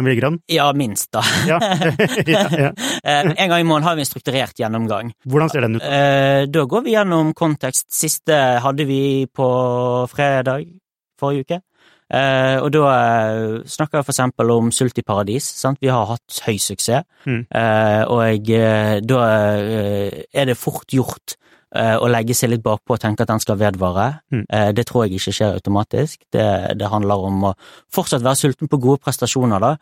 [0.50, 1.20] ja, minst, da.
[1.46, 1.58] Ja.
[2.26, 2.70] ja, ja.
[3.04, 5.12] Eh, En gang i måneden har vi en strukturert gjennomgang.
[5.26, 5.82] Hvordan ser den ut?
[5.86, 7.86] Eh, Da går vi gjennom kontekst.
[7.94, 8.34] Siste
[8.64, 9.46] hadde vi på
[10.10, 10.66] fredag
[11.20, 11.60] forrige uke.
[12.14, 12.82] Eh, og da
[13.66, 15.46] snakker jeg for eksempel om Sult i paradis.
[15.46, 15.78] Sant?
[15.80, 17.46] Vi har hatt høy suksess, Mm.
[18.10, 18.50] og
[19.08, 19.20] da
[20.34, 21.36] er det fort gjort
[21.98, 24.20] å legge seg litt bakpå og tenke at den skal vedvare.
[24.30, 24.44] Mm.
[24.48, 26.20] Eh, det tror jeg ikke skjer automatisk.
[26.32, 26.46] Det,
[26.78, 27.54] det handler om å
[27.94, 29.72] fortsatt være sulten på gode prestasjoner, da.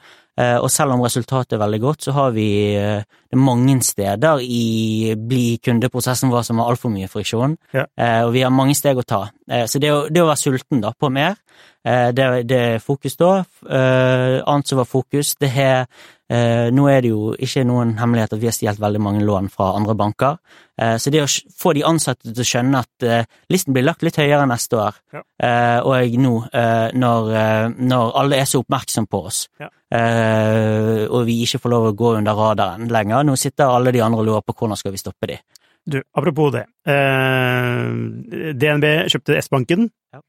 [0.40, 2.46] Eh, og selv om resultatet er veldig godt, så har vi
[2.80, 3.02] eh,
[3.32, 7.84] det mange steder i bli kundeprosessen vår som har altfor mye friksjon, Ja.
[8.00, 9.26] eh, og vi har mange steg å ta.
[9.50, 11.36] Eh, så det å, det å være sulten da, på mer,
[11.84, 13.44] eh, det, det er fokus da.
[13.68, 15.84] Eh, annet som var fokus, det er
[16.32, 19.50] eh, Nå er det jo ikke noen hemmelighet at vi har stjålet veldig mange lån
[19.52, 20.38] fra andre banker,
[20.71, 24.02] eh, så det å få de ansatte til å skjønne at eh, listen blir lagt
[24.06, 25.22] litt høyere neste år, Ja.
[25.42, 29.68] eh, og nå, eh, når, eh, når alle er så oppmerksom på oss, Ja.
[29.92, 33.24] eh, og vi ikke får lov å gå under radaren lenger.
[33.24, 35.38] Nå sitter alle de andre og lurer på hvordan skal vi stoppe de.
[35.84, 36.66] Du, apropos det.
[36.86, 40.20] Eh, DNB kjøpte S-banken, Ja.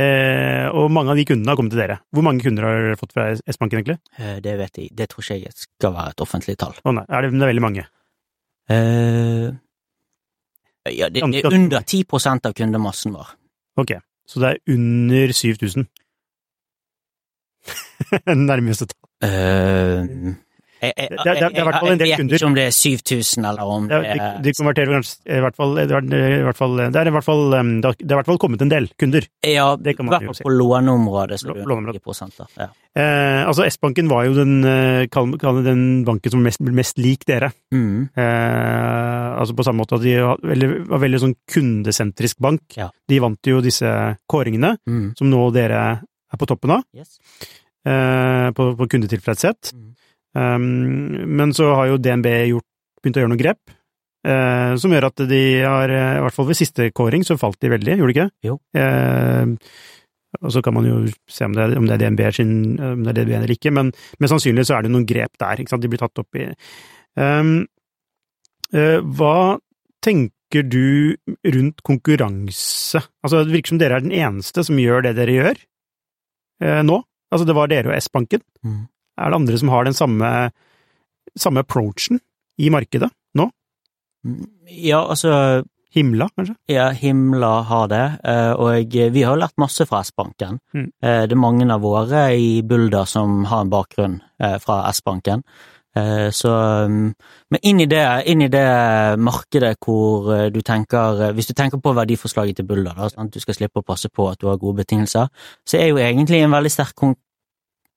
[0.00, 1.98] eh, og mange av de kundene har kommet til dere.
[2.14, 3.98] Hvor mange kunder har dere fått fra S-banken, egentlig?
[4.18, 6.74] Eh, det vet jeg, det tror ikke jeg skal være et offentlig tall.
[6.84, 7.86] Å nei, er det, det er veldig mange.
[8.70, 9.50] Eh,
[10.88, 13.34] ja, det, det er under 10% av kundemassen vår.
[13.80, 13.92] Ok,
[14.28, 15.88] så det er under 7000.
[18.50, 19.10] Nærmeste tall.
[19.28, 20.32] Eh,
[20.80, 22.54] jeg, jeg, Det- det- det er i hvert fall en del jeg vet ikke om
[22.54, 26.02] det er 7000, eller om Det, de, de konverterer kanskje i hvert fall, det er,
[26.40, 28.68] i hvert fall, det er i hvert fall, det har- i hvert fall kommet en
[28.72, 29.26] del kunder.
[29.44, 32.02] Ja, det kan i man hvert fall på låneområdet så Lå- låneområdet.
[32.02, 32.48] 10.
[32.58, 32.68] Ja.
[32.96, 37.24] Eh, altså S-banken var jo den, eh, kall kall den banken som mest, mest lik
[37.24, 37.52] dere.
[37.72, 38.08] Mm.
[38.16, 42.62] Eh, altså på samme måte at de var veldig, var veldig sånn kundesentrisk bank.
[42.76, 42.90] Ja.
[43.08, 43.86] De vant jo disse
[44.30, 45.12] kåringene, Mm.
[45.16, 46.00] som nå dere
[46.32, 47.18] er på toppen av, Yes.
[47.84, 49.72] eh, på, på kundetilfredshet.
[49.74, 49.86] Mm.
[50.36, 50.64] Um,
[51.40, 52.66] men så har jo DNB gjort,
[53.02, 53.72] begynt å gjøre noen grep,
[54.28, 57.58] uh, som gjør at de har, eh, i hvert fall ved siste kåring, så falt
[57.64, 58.28] de veldig, gjorde de ikke?
[58.46, 58.58] Jo.
[58.76, 59.56] Uh,
[60.44, 63.02] og så kan man jo se om det, er- om det er DNB sin, om
[63.02, 63.90] det er DNB eller ikke, men
[64.22, 66.44] mest sannsynlig så er det noen grep der, ikke sant, de blir tatt opp i.
[67.18, 67.56] Um,
[68.76, 69.58] uh, hva
[70.06, 71.16] tenker du
[71.50, 73.02] rundt konkurranse?
[73.24, 75.60] Altså, det virker som dere er den eneste som gjør det dere gjør,
[76.62, 77.00] uh, nå.
[77.30, 78.42] Altså, det var dere og S-banken.
[78.66, 78.80] Mm.
[79.20, 80.30] Er det andre som har den samme,
[81.36, 82.20] samme approachen
[82.60, 83.50] i markedet nå?
[84.70, 86.54] Ja, altså Himla, kanskje?
[86.70, 90.60] Ja, Himla har det, eh, og vi har jo lært masse fra S-banken.
[90.72, 90.86] Mm.
[91.02, 95.42] Eh, Det er mange av våre i Bulder som har en bakgrunn eh, fra S-banken.
[96.30, 96.50] Så
[96.86, 97.14] mm,
[97.50, 101.92] Men inn i det, inn i det markedet hvor du tenker Hvis du tenker på
[101.96, 104.60] verdiforslaget til Bulder, da, sånn at du skal slippe å passe på at du har
[104.62, 105.26] gode betingelser,
[105.66, 106.94] så er jo egentlig en veldig sterk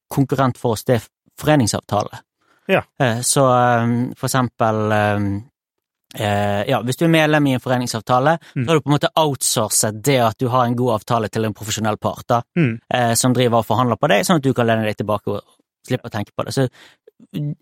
[0.10, 1.04] konkurrent for oss det
[1.40, 2.20] foreningsavtale.
[2.68, 2.84] Ja.
[3.00, 8.66] Eh, Så eh, for eksempel eh, ja, hvis du er medlem i en foreningsavtale, Mm.
[8.66, 11.46] så har du på en måte outsourcet det at du har en god avtale til
[11.46, 12.80] en profesjonell part da, Mm.
[13.16, 15.42] som driver og forhandler på deg, sånn at du kan lene deg tilbake og
[15.88, 16.54] slippe å tenke på det.
[16.54, 16.70] Så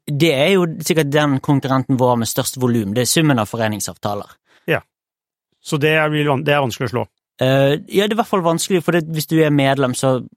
[0.05, 4.29] det er jo sikkert den konkurrenten vår med størst volum, det er summen av foreningsavtaler.
[4.67, 4.81] Ja,
[5.63, 7.07] Så det er, det er vanskelig å slå.
[7.39, 10.27] Ja, det er i hvert fall vanskelig, for det, hvis du er medlem, så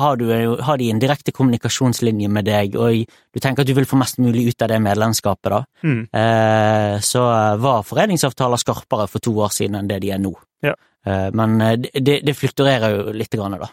[0.00, 0.26] har, du,
[0.64, 4.20] har de en direkte kommunikasjonslinje med deg, og du tenker at du vil få mest
[4.22, 5.60] mulig ut av det medlemskapet, da.
[5.84, 6.00] Mm.
[6.08, 7.26] Eh, så
[7.60, 10.32] var foreningsavtaler skarpere for to år siden enn det de er nå.
[10.64, 10.74] Ja.
[11.06, 13.68] Eh, men eh, det, det flukturerer jo litt, grann, da.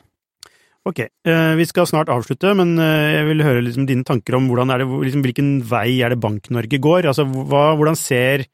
[0.88, 4.48] Ok, eh, vi skal snart avslutte, men eh, jeg vil høre liksom dine tanker om
[4.52, 7.10] hvordan er det, liksom, hvilken vei er det Bank-Norge går?
[7.12, 8.48] Altså, hva, hvordan ser,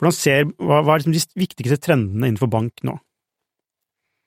[0.00, 2.96] hvordan ser hva, hva er liksom de viktigste trendene innenfor bank nå?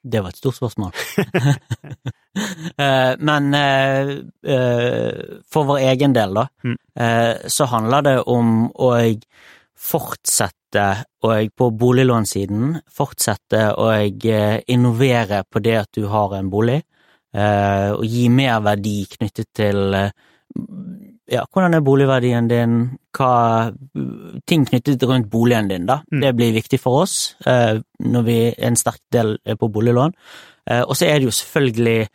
[0.03, 0.91] Det var et stort spørsmål.
[2.35, 4.09] Eh, Men eh,
[4.53, 6.77] eh, for vår egen del, da, Mm.
[7.47, 8.89] så handler det om å
[9.77, 10.83] fortsette
[11.25, 13.87] å på boliglånssiden fortsette å
[14.67, 16.83] innovere på det at du har en bolig,
[17.33, 19.95] og gi mer verdi knyttet til
[21.31, 22.77] ja, hvordan er boligverdien din,
[23.15, 23.71] hva
[24.49, 26.01] ting knyttet rundt boligen din, da.
[26.11, 26.21] Mm.
[26.25, 30.15] Det blir viktig for oss eh, når vi er en sterk del er på boliglån.
[30.67, 32.07] Eh, og så er det jo selvfølgelig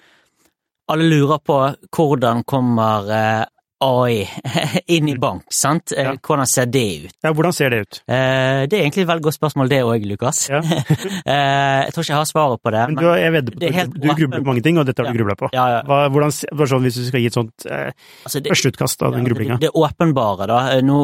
[0.88, 1.56] Alle lurer på
[1.92, 3.44] hvordan kommer eh,
[3.84, 4.24] AI
[4.96, 5.92] inn i bank, sant?
[5.94, 6.12] Eh, Ja.
[6.24, 7.12] Hvordan ser det ut?
[7.22, 7.98] Ja, hvordan ser det ut?
[8.10, 10.40] Eh, det er egentlig et veldig godt spørsmål, det òg, Lukas.
[10.50, 10.58] Ja.
[10.64, 12.82] eh, jeg tror ikke jeg har svaret på det.
[12.90, 14.86] Men du, har- jeg vedder på det at du, du grubler på mange ting, og
[14.88, 15.50] dette har du grubla på.
[15.54, 17.90] Hva, hvordan, sånn, hvis du skal gi et sånt eh,
[18.26, 19.58] Altså, det, førsteutkast av den Ja, grublinga.
[19.62, 20.60] Det, det åpenbare, da.
[20.84, 20.98] Nå,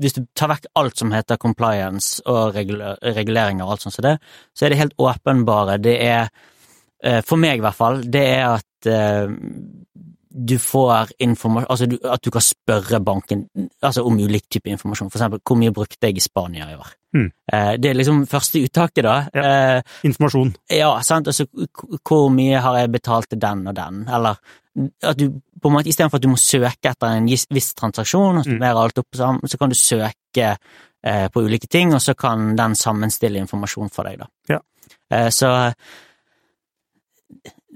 [0.00, 4.16] hvis du tar vekk alt som heter compliance og reguleringer og alt sånt som det,
[4.56, 5.76] så er det helt åpenbare.
[5.82, 6.30] Det er,
[7.26, 8.64] for meg i hvert fall, det er at
[10.38, 13.46] du får informasjon Altså du, at du kan spørre banken
[13.82, 15.10] altså om ulik type informasjon.
[15.10, 16.92] For eksempel, hvor mye brukte jeg i Spania i år?
[17.16, 17.26] Mm.
[17.52, 19.16] Eh, det er liksom første uttaket, da.
[19.32, 20.54] Eh, Informasjon.
[20.70, 21.46] ja, sant, altså
[22.06, 24.40] hvor mye har jeg betalt til den og den, eller
[25.02, 28.44] at du på en måte istedenfor at du må søke etter en viss transaksjon og
[28.46, 32.52] studere alt opp sammen, så kan du søke eh, på ulike ting, og så kan
[32.58, 34.28] den sammenstille informasjon for deg, da.
[34.54, 34.60] Ja.
[35.10, 35.50] Eh, så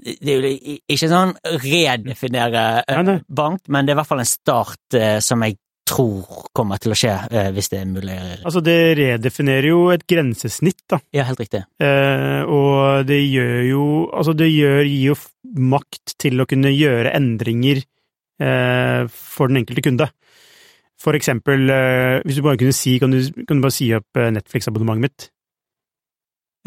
[0.03, 1.33] det er jo ikke sånn
[1.63, 6.47] redefinere eh, bank, men det er i hvert fall en start eh, som jeg tror
[6.55, 8.15] kommer til å skje, eh, hvis det er mulig.
[8.43, 10.99] Altså, det redefinerer jo et grensesnitt, da.
[11.15, 11.63] Ja, helt riktig.
[11.83, 13.83] Eh, og det gjør jo
[14.13, 15.15] Altså, det gjør, gir jo
[15.73, 20.09] makt til å kunne gjøre endringer eh, for den enkelte kunde.
[21.03, 21.67] For eksempel,
[22.23, 25.25] hvis du bare kunne si Kan du, kan du bare si opp Netflix-abonnementet mitt?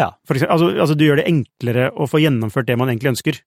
[0.00, 0.12] Ja.
[0.28, 3.38] For eksempel, altså, altså, du gjør det enklere å få gjennomført det man egentlig ønsker.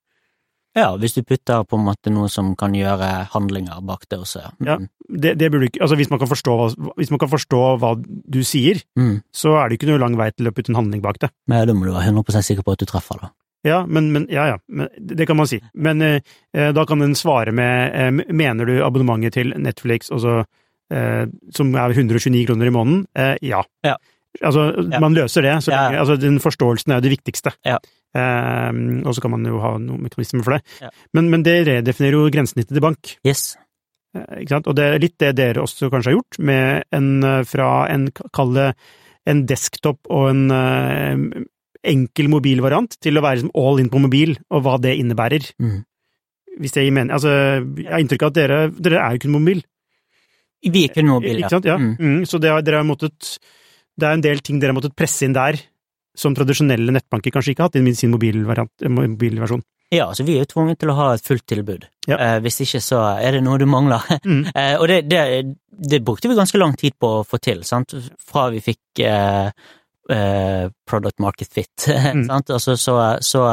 [0.78, 4.44] Ja, hvis du putter på en måte noe som kan gjøre handlinger bak det også,
[4.44, 4.52] ja.
[4.68, 4.76] Ja.
[5.10, 6.68] Det, det burde ikke Altså, hvis man kan forstå hva,
[7.00, 9.24] hvis man kan forstå hva du sier, Mm.
[9.34, 11.32] så er det ikke noe lang vei til å putte en handling bak det.
[11.50, 13.32] Men da må du være 100 sikker på at du treffer, da.
[13.66, 15.58] Ja, men, men ja, ja, men, det kan man si.
[15.74, 16.22] Men eh,
[16.54, 20.46] eh, da kan den svare med eh, Mener du abonnementet til Netflix også,
[20.94, 23.02] eh, som er 129 kroner i måneden?
[23.18, 23.66] Eh, ja.
[23.84, 23.98] Ja.
[24.44, 25.00] Altså, Ja.
[25.02, 25.56] man løser det.
[25.66, 25.90] Så Ja.
[26.00, 27.52] altså, den forståelsen er jo det viktigste.
[27.66, 27.78] Ja.
[28.16, 28.72] Eh,
[29.06, 30.92] og så kan man jo ha noen mekanismer for det.
[31.14, 33.18] Men, men det redefinerer jo grensesnittet til bank.
[33.26, 33.58] Yes.
[34.16, 34.68] Eh, Ikke sant?
[34.68, 38.08] Og det er litt det dere også kanskje har gjort, med en eh, fra en,
[38.34, 38.76] kall det
[39.28, 41.44] en desktop og en eh,
[41.90, 45.52] enkel mobilvariant, til å være liksom all in på mobil, og hva det innebærer.
[45.62, 45.84] Mm.
[46.60, 47.14] Hvis det gir mening.
[47.16, 47.30] Altså,
[47.78, 49.62] jeg har inntrykk av at dere, dere er jo ikke en mobil.
[50.66, 51.46] Vi er ikke en mobil, ja.
[51.46, 51.66] Ikke sant?
[51.70, 51.78] Ja.
[51.78, 51.94] Mm.
[52.00, 53.38] Mm, så det dere har måttet
[54.00, 55.60] Det er en del ting dere har måttet presse inn der,
[56.18, 59.64] som tradisjonelle nettbanker kanskje ikke har hatt i sin eh, mobilversjon.
[59.90, 61.88] Ja, altså vi er jo tvunget til å ha et fullt tilbud.
[62.10, 62.18] Ja.
[62.18, 64.06] Eh, hvis ikke så er det noe du mangler.
[64.30, 64.44] Mm.
[64.54, 65.22] eh, og det, det,
[65.72, 67.96] det brukte vi ganske lang tid på å få til, sant?
[68.22, 69.50] fra vi fikk eh,
[70.14, 71.88] eh, product market fit.
[72.14, 72.28] Mm.
[72.28, 72.50] sant?
[72.50, 73.46] Altså, så, så,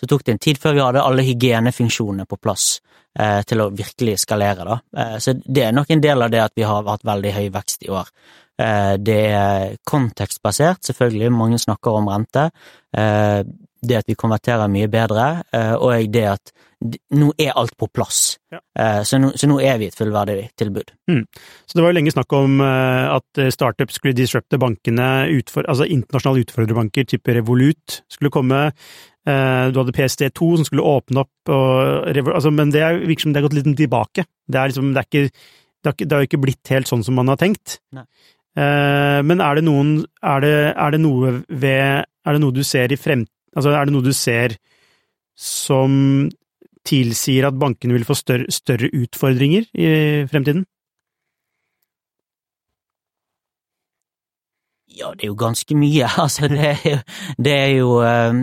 [0.00, 2.80] så tok det en tid før vi hadde alle hygienefunksjonene på plass
[3.18, 4.66] eh, til å virkelig skalere.
[4.66, 4.80] Da.
[4.98, 7.46] Eh, så det er nok en del av det at vi har hatt veldig høy
[7.54, 8.10] vekst i år.
[8.60, 12.50] Eh, det er kontekstbasert, selvfølgelig, mange snakker om rente.
[12.94, 13.40] Eh,
[13.84, 16.52] det at vi konverterer mye bedre, eh, og det at
[17.16, 18.36] nå er alt på plass.
[18.52, 18.58] Ja.
[19.08, 20.90] Så, nå, så nå er vi et fullverdig tilbud.
[21.08, 26.44] Så det var jo lenge snakk om at startups skulle disrupte bankene, utfor, altså internasjonale
[26.44, 28.66] utfordrerbanker type Revolut skulle komme.
[29.24, 33.40] Du hadde PST2 som skulle åpne opp, og, altså, men det er- virker som det
[33.40, 34.26] har gått litt tilbake.
[34.44, 37.40] Det er liksom, det er ikke, det har ikke blitt helt sånn som man har
[37.40, 37.78] tenkt.
[37.96, 38.04] Nei.
[38.56, 42.62] Eh, Men er det noen, er det, er det noe ved, er det noe du
[42.62, 43.26] ser i frem,
[43.56, 44.56] altså er det noe du ser
[45.34, 46.30] som
[46.86, 49.88] tilsier at bankene vil få større, større utfordringer i
[50.30, 50.66] fremtiden?
[54.94, 56.06] Ja, det er jo ganske mye.
[56.24, 56.98] Altså, det er jo,
[57.44, 58.36] det er jo eh,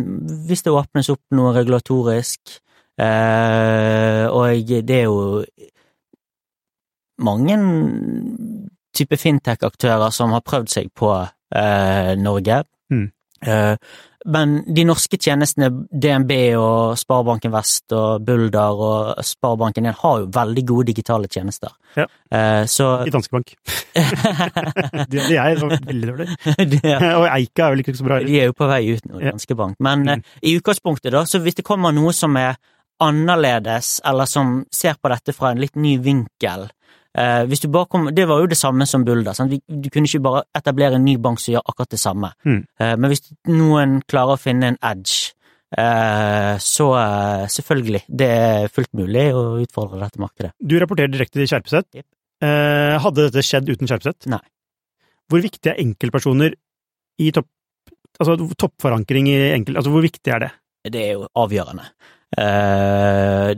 [0.48, 2.58] Hvis det åpnes opp noe regulatorisk,
[3.00, 5.46] eh, og det er jo
[7.22, 7.56] mange
[8.94, 11.12] type fintech-aktører som har prøvd seg på
[11.56, 12.64] eh, Norge.
[12.92, 13.10] Mm.
[13.42, 13.76] Eh,
[14.30, 20.64] men de norske tjenestene, DNB og Sparebanken Vest og Bulder og Sparebanken1 har jo veldig
[20.70, 21.74] gode digitale tjenester.
[21.98, 22.06] Ja.
[22.30, 23.56] Eh, så I Danske Bank.
[25.10, 26.36] De, de er veldig dårlige.
[26.76, 28.20] det, Og Eika er vel ikke så bra.
[28.22, 29.32] de er jo på vei ut nå, Ja.
[29.34, 29.80] Danske Bank.
[29.80, 30.10] Men Mm.
[30.20, 32.56] eh, i utgangspunktet, da, så hvis det kommer noe som er
[33.02, 36.68] annerledes, eller som ser på dette fra en litt ny vinkel
[37.18, 39.34] eh, hvis du bare kom, Det var jo det samme som Bulder.
[39.38, 39.54] Sant?
[39.68, 42.32] Du kunne ikke bare etablere en ny bank som gjør akkurat det samme.
[42.46, 42.64] Mm.
[42.80, 45.34] Eh, men hvis noen klarer å finne en edge
[45.78, 50.54] eh, så eh, selvfølgelig, det er fullt mulig å utfordre dette markedet.
[50.60, 51.90] Du rapporterer direkte til Kjerpeset.
[51.96, 52.08] Yep.
[52.42, 54.28] Eh, hadde dette skjedd uten Kjerpeset?
[54.32, 54.42] Nei.
[55.32, 56.56] Hvor viktig er enkeltpersoner
[57.22, 57.48] i topp...
[58.22, 59.78] Altså toppforankring i enkel...
[59.80, 60.52] Altså hvor viktig er det?
[60.92, 61.86] Det er jo avgjørende.
[62.42, 63.52] Eh,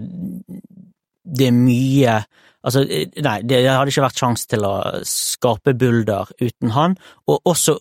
[1.24, 2.18] det er mye
[2.64, 4.74] Altså, nei, det hadde ikke vært sjanse til å
[5.08, 6.96] skape Bulder uten han,
[7.28, 7.76] og også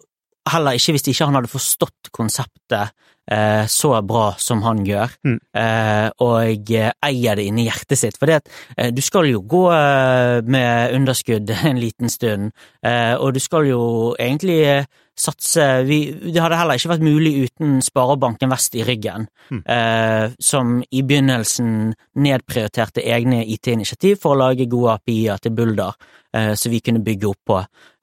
[0.50, 2.90] heller ikke hvis ikke han hadde forstått konseptet
[3.32, 5.38] eh, så bra som han gjør, Mm.
[5.64, 8.18] eh, og eh, eier det inni hjertet sitt.
[8.20, 8.40] For det
[8.76, 12.52] eh, du skal jo gå eh, med underskudd en liten stund,
[12.84, 13.82] eh, og du skal jo
[14.20, 14.84] egentlig
[15.22, 15.98] satse vi,
[16.32, 19.62] Det hadde heller ikke vært mulig uten Sparebanken Vest i ryggen, Mm.
[19.68, 25.92] eh, som i begynnelsen nedprioriterte egne IT-initiativ for å lage gode API-er til Bulder,
[26.32, 27.58] eh, så vi kunne bygge opp på.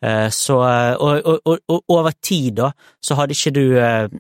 [0.05, 0.59] Eh, så,
[0.99, 2.69] og, og, og, og over tid, da,
[3.01, 3.65] så hadde ikke du,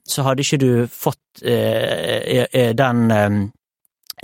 [0.09, 3.39] så hadde ikke du fått eh, den eh,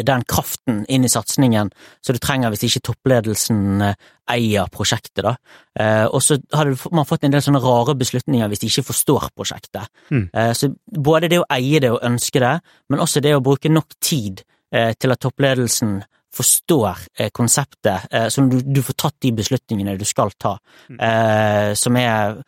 [0.03, 1.69] den kraften inn i satsingen
[2.03, 3.93] som du trenger hvis ikke toppledelsen eh,
[4.34, 5.21] eier prosjektet.
[5.23, 5.36] da.
[5.80, 9.30] Eh, og så hadde man fått en del sånne rare beslutninger hvis de ikke forstår
[9.38, 9.88] prosjektet.
[10.11, 10.26] Mm.
[10.34, 12.51] Eh, så både det å eie det og ønske det,
[12.91, 14.43] men også det å bruke nok tid
[14.76, 16.01] eh, til at toppledelsen
[16.36, 20.57] forstår konseptet, så du, du får tatt de beslutningene du skal ta,
[20.91, 20.97] Mm.
[20.99, 22.41] eh, som er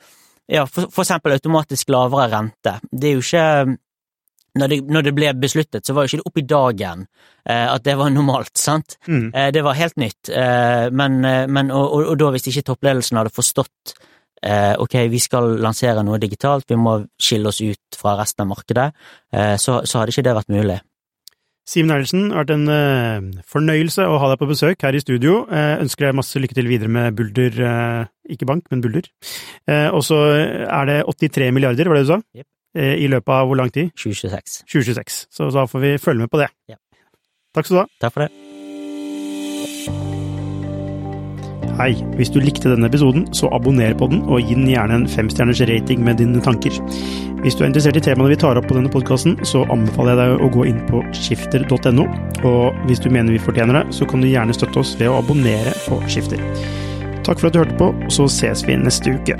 [0.52, 2.74] ja, for, for eksempel automatisk lavere rente.
[2.92, 3.78] Det er jo ikke
[4.60, 7.06] når det, når det ble besluttet, så var jo ikke det opp i dagen
[7.48, 8.98] eh, at det var normalt, sant?
[9.08, 9.30] Mm.
[9.34, 12.68] Eh, det var helt nytt, eh, men, eh, men og, og, og da hvis ikke
[12.72, 13.96] toppledelsen hadde forstått
[14.44, 18.52] eh, ok, vi skal lansere noe digitalt, vi må skille oss ut fra resten av
[18.52, 18.92] markedet,
[19.34, 20.82] eh, så, så hadde ikke det vært mulig.
[21.68, 25.42] Simen Eilertsen, det har vært en fornøyelse å ha deg på besøk her i studio.
[25.52, 27.58] Eh, ønsker deg masse lykke til videre med Bulder,
[28.32, 29.10] ikke bank, men Bulder.
[29.68, 30.22] Eh, og så
[30.64, 32.22] er det 83 milliarder, var det du sa?
[32.40, 32.48] Jep.
[32.78, 33.90] Eh, I løpet av hvor lang tid?
[33.98, 34.62] 2026.
[34.70, 35.22] 2026.
[35.34, 36.52] Så da får vi følge med på det.
[36.70, 36.78] Ja.
[37.56, 37.88] Takk skal du ha.
[38.04, 38.34] Takk for det.
[41.78, 45.06] Hei, hvis du likte denne episoden, så abonner på den, og gi den gjerne en
[45.14, 46.74] femstjerners rating med dine tanker.
[47.44, 50.22] Hvis du er interessert i temaene vi tar opp på denne podkasten, så anbefaler jeg
[50.24, 52.08] deg å gå inn på skifter.no,
[52.50, 55.20] og hvis du mener vi fortjener det, så kan du gjerne støtte oss ved å
[55.22, 56.42] abonnere på Skifter.
[57.22, 59.38] Takk for at du hørte på, så ses vi neste uke.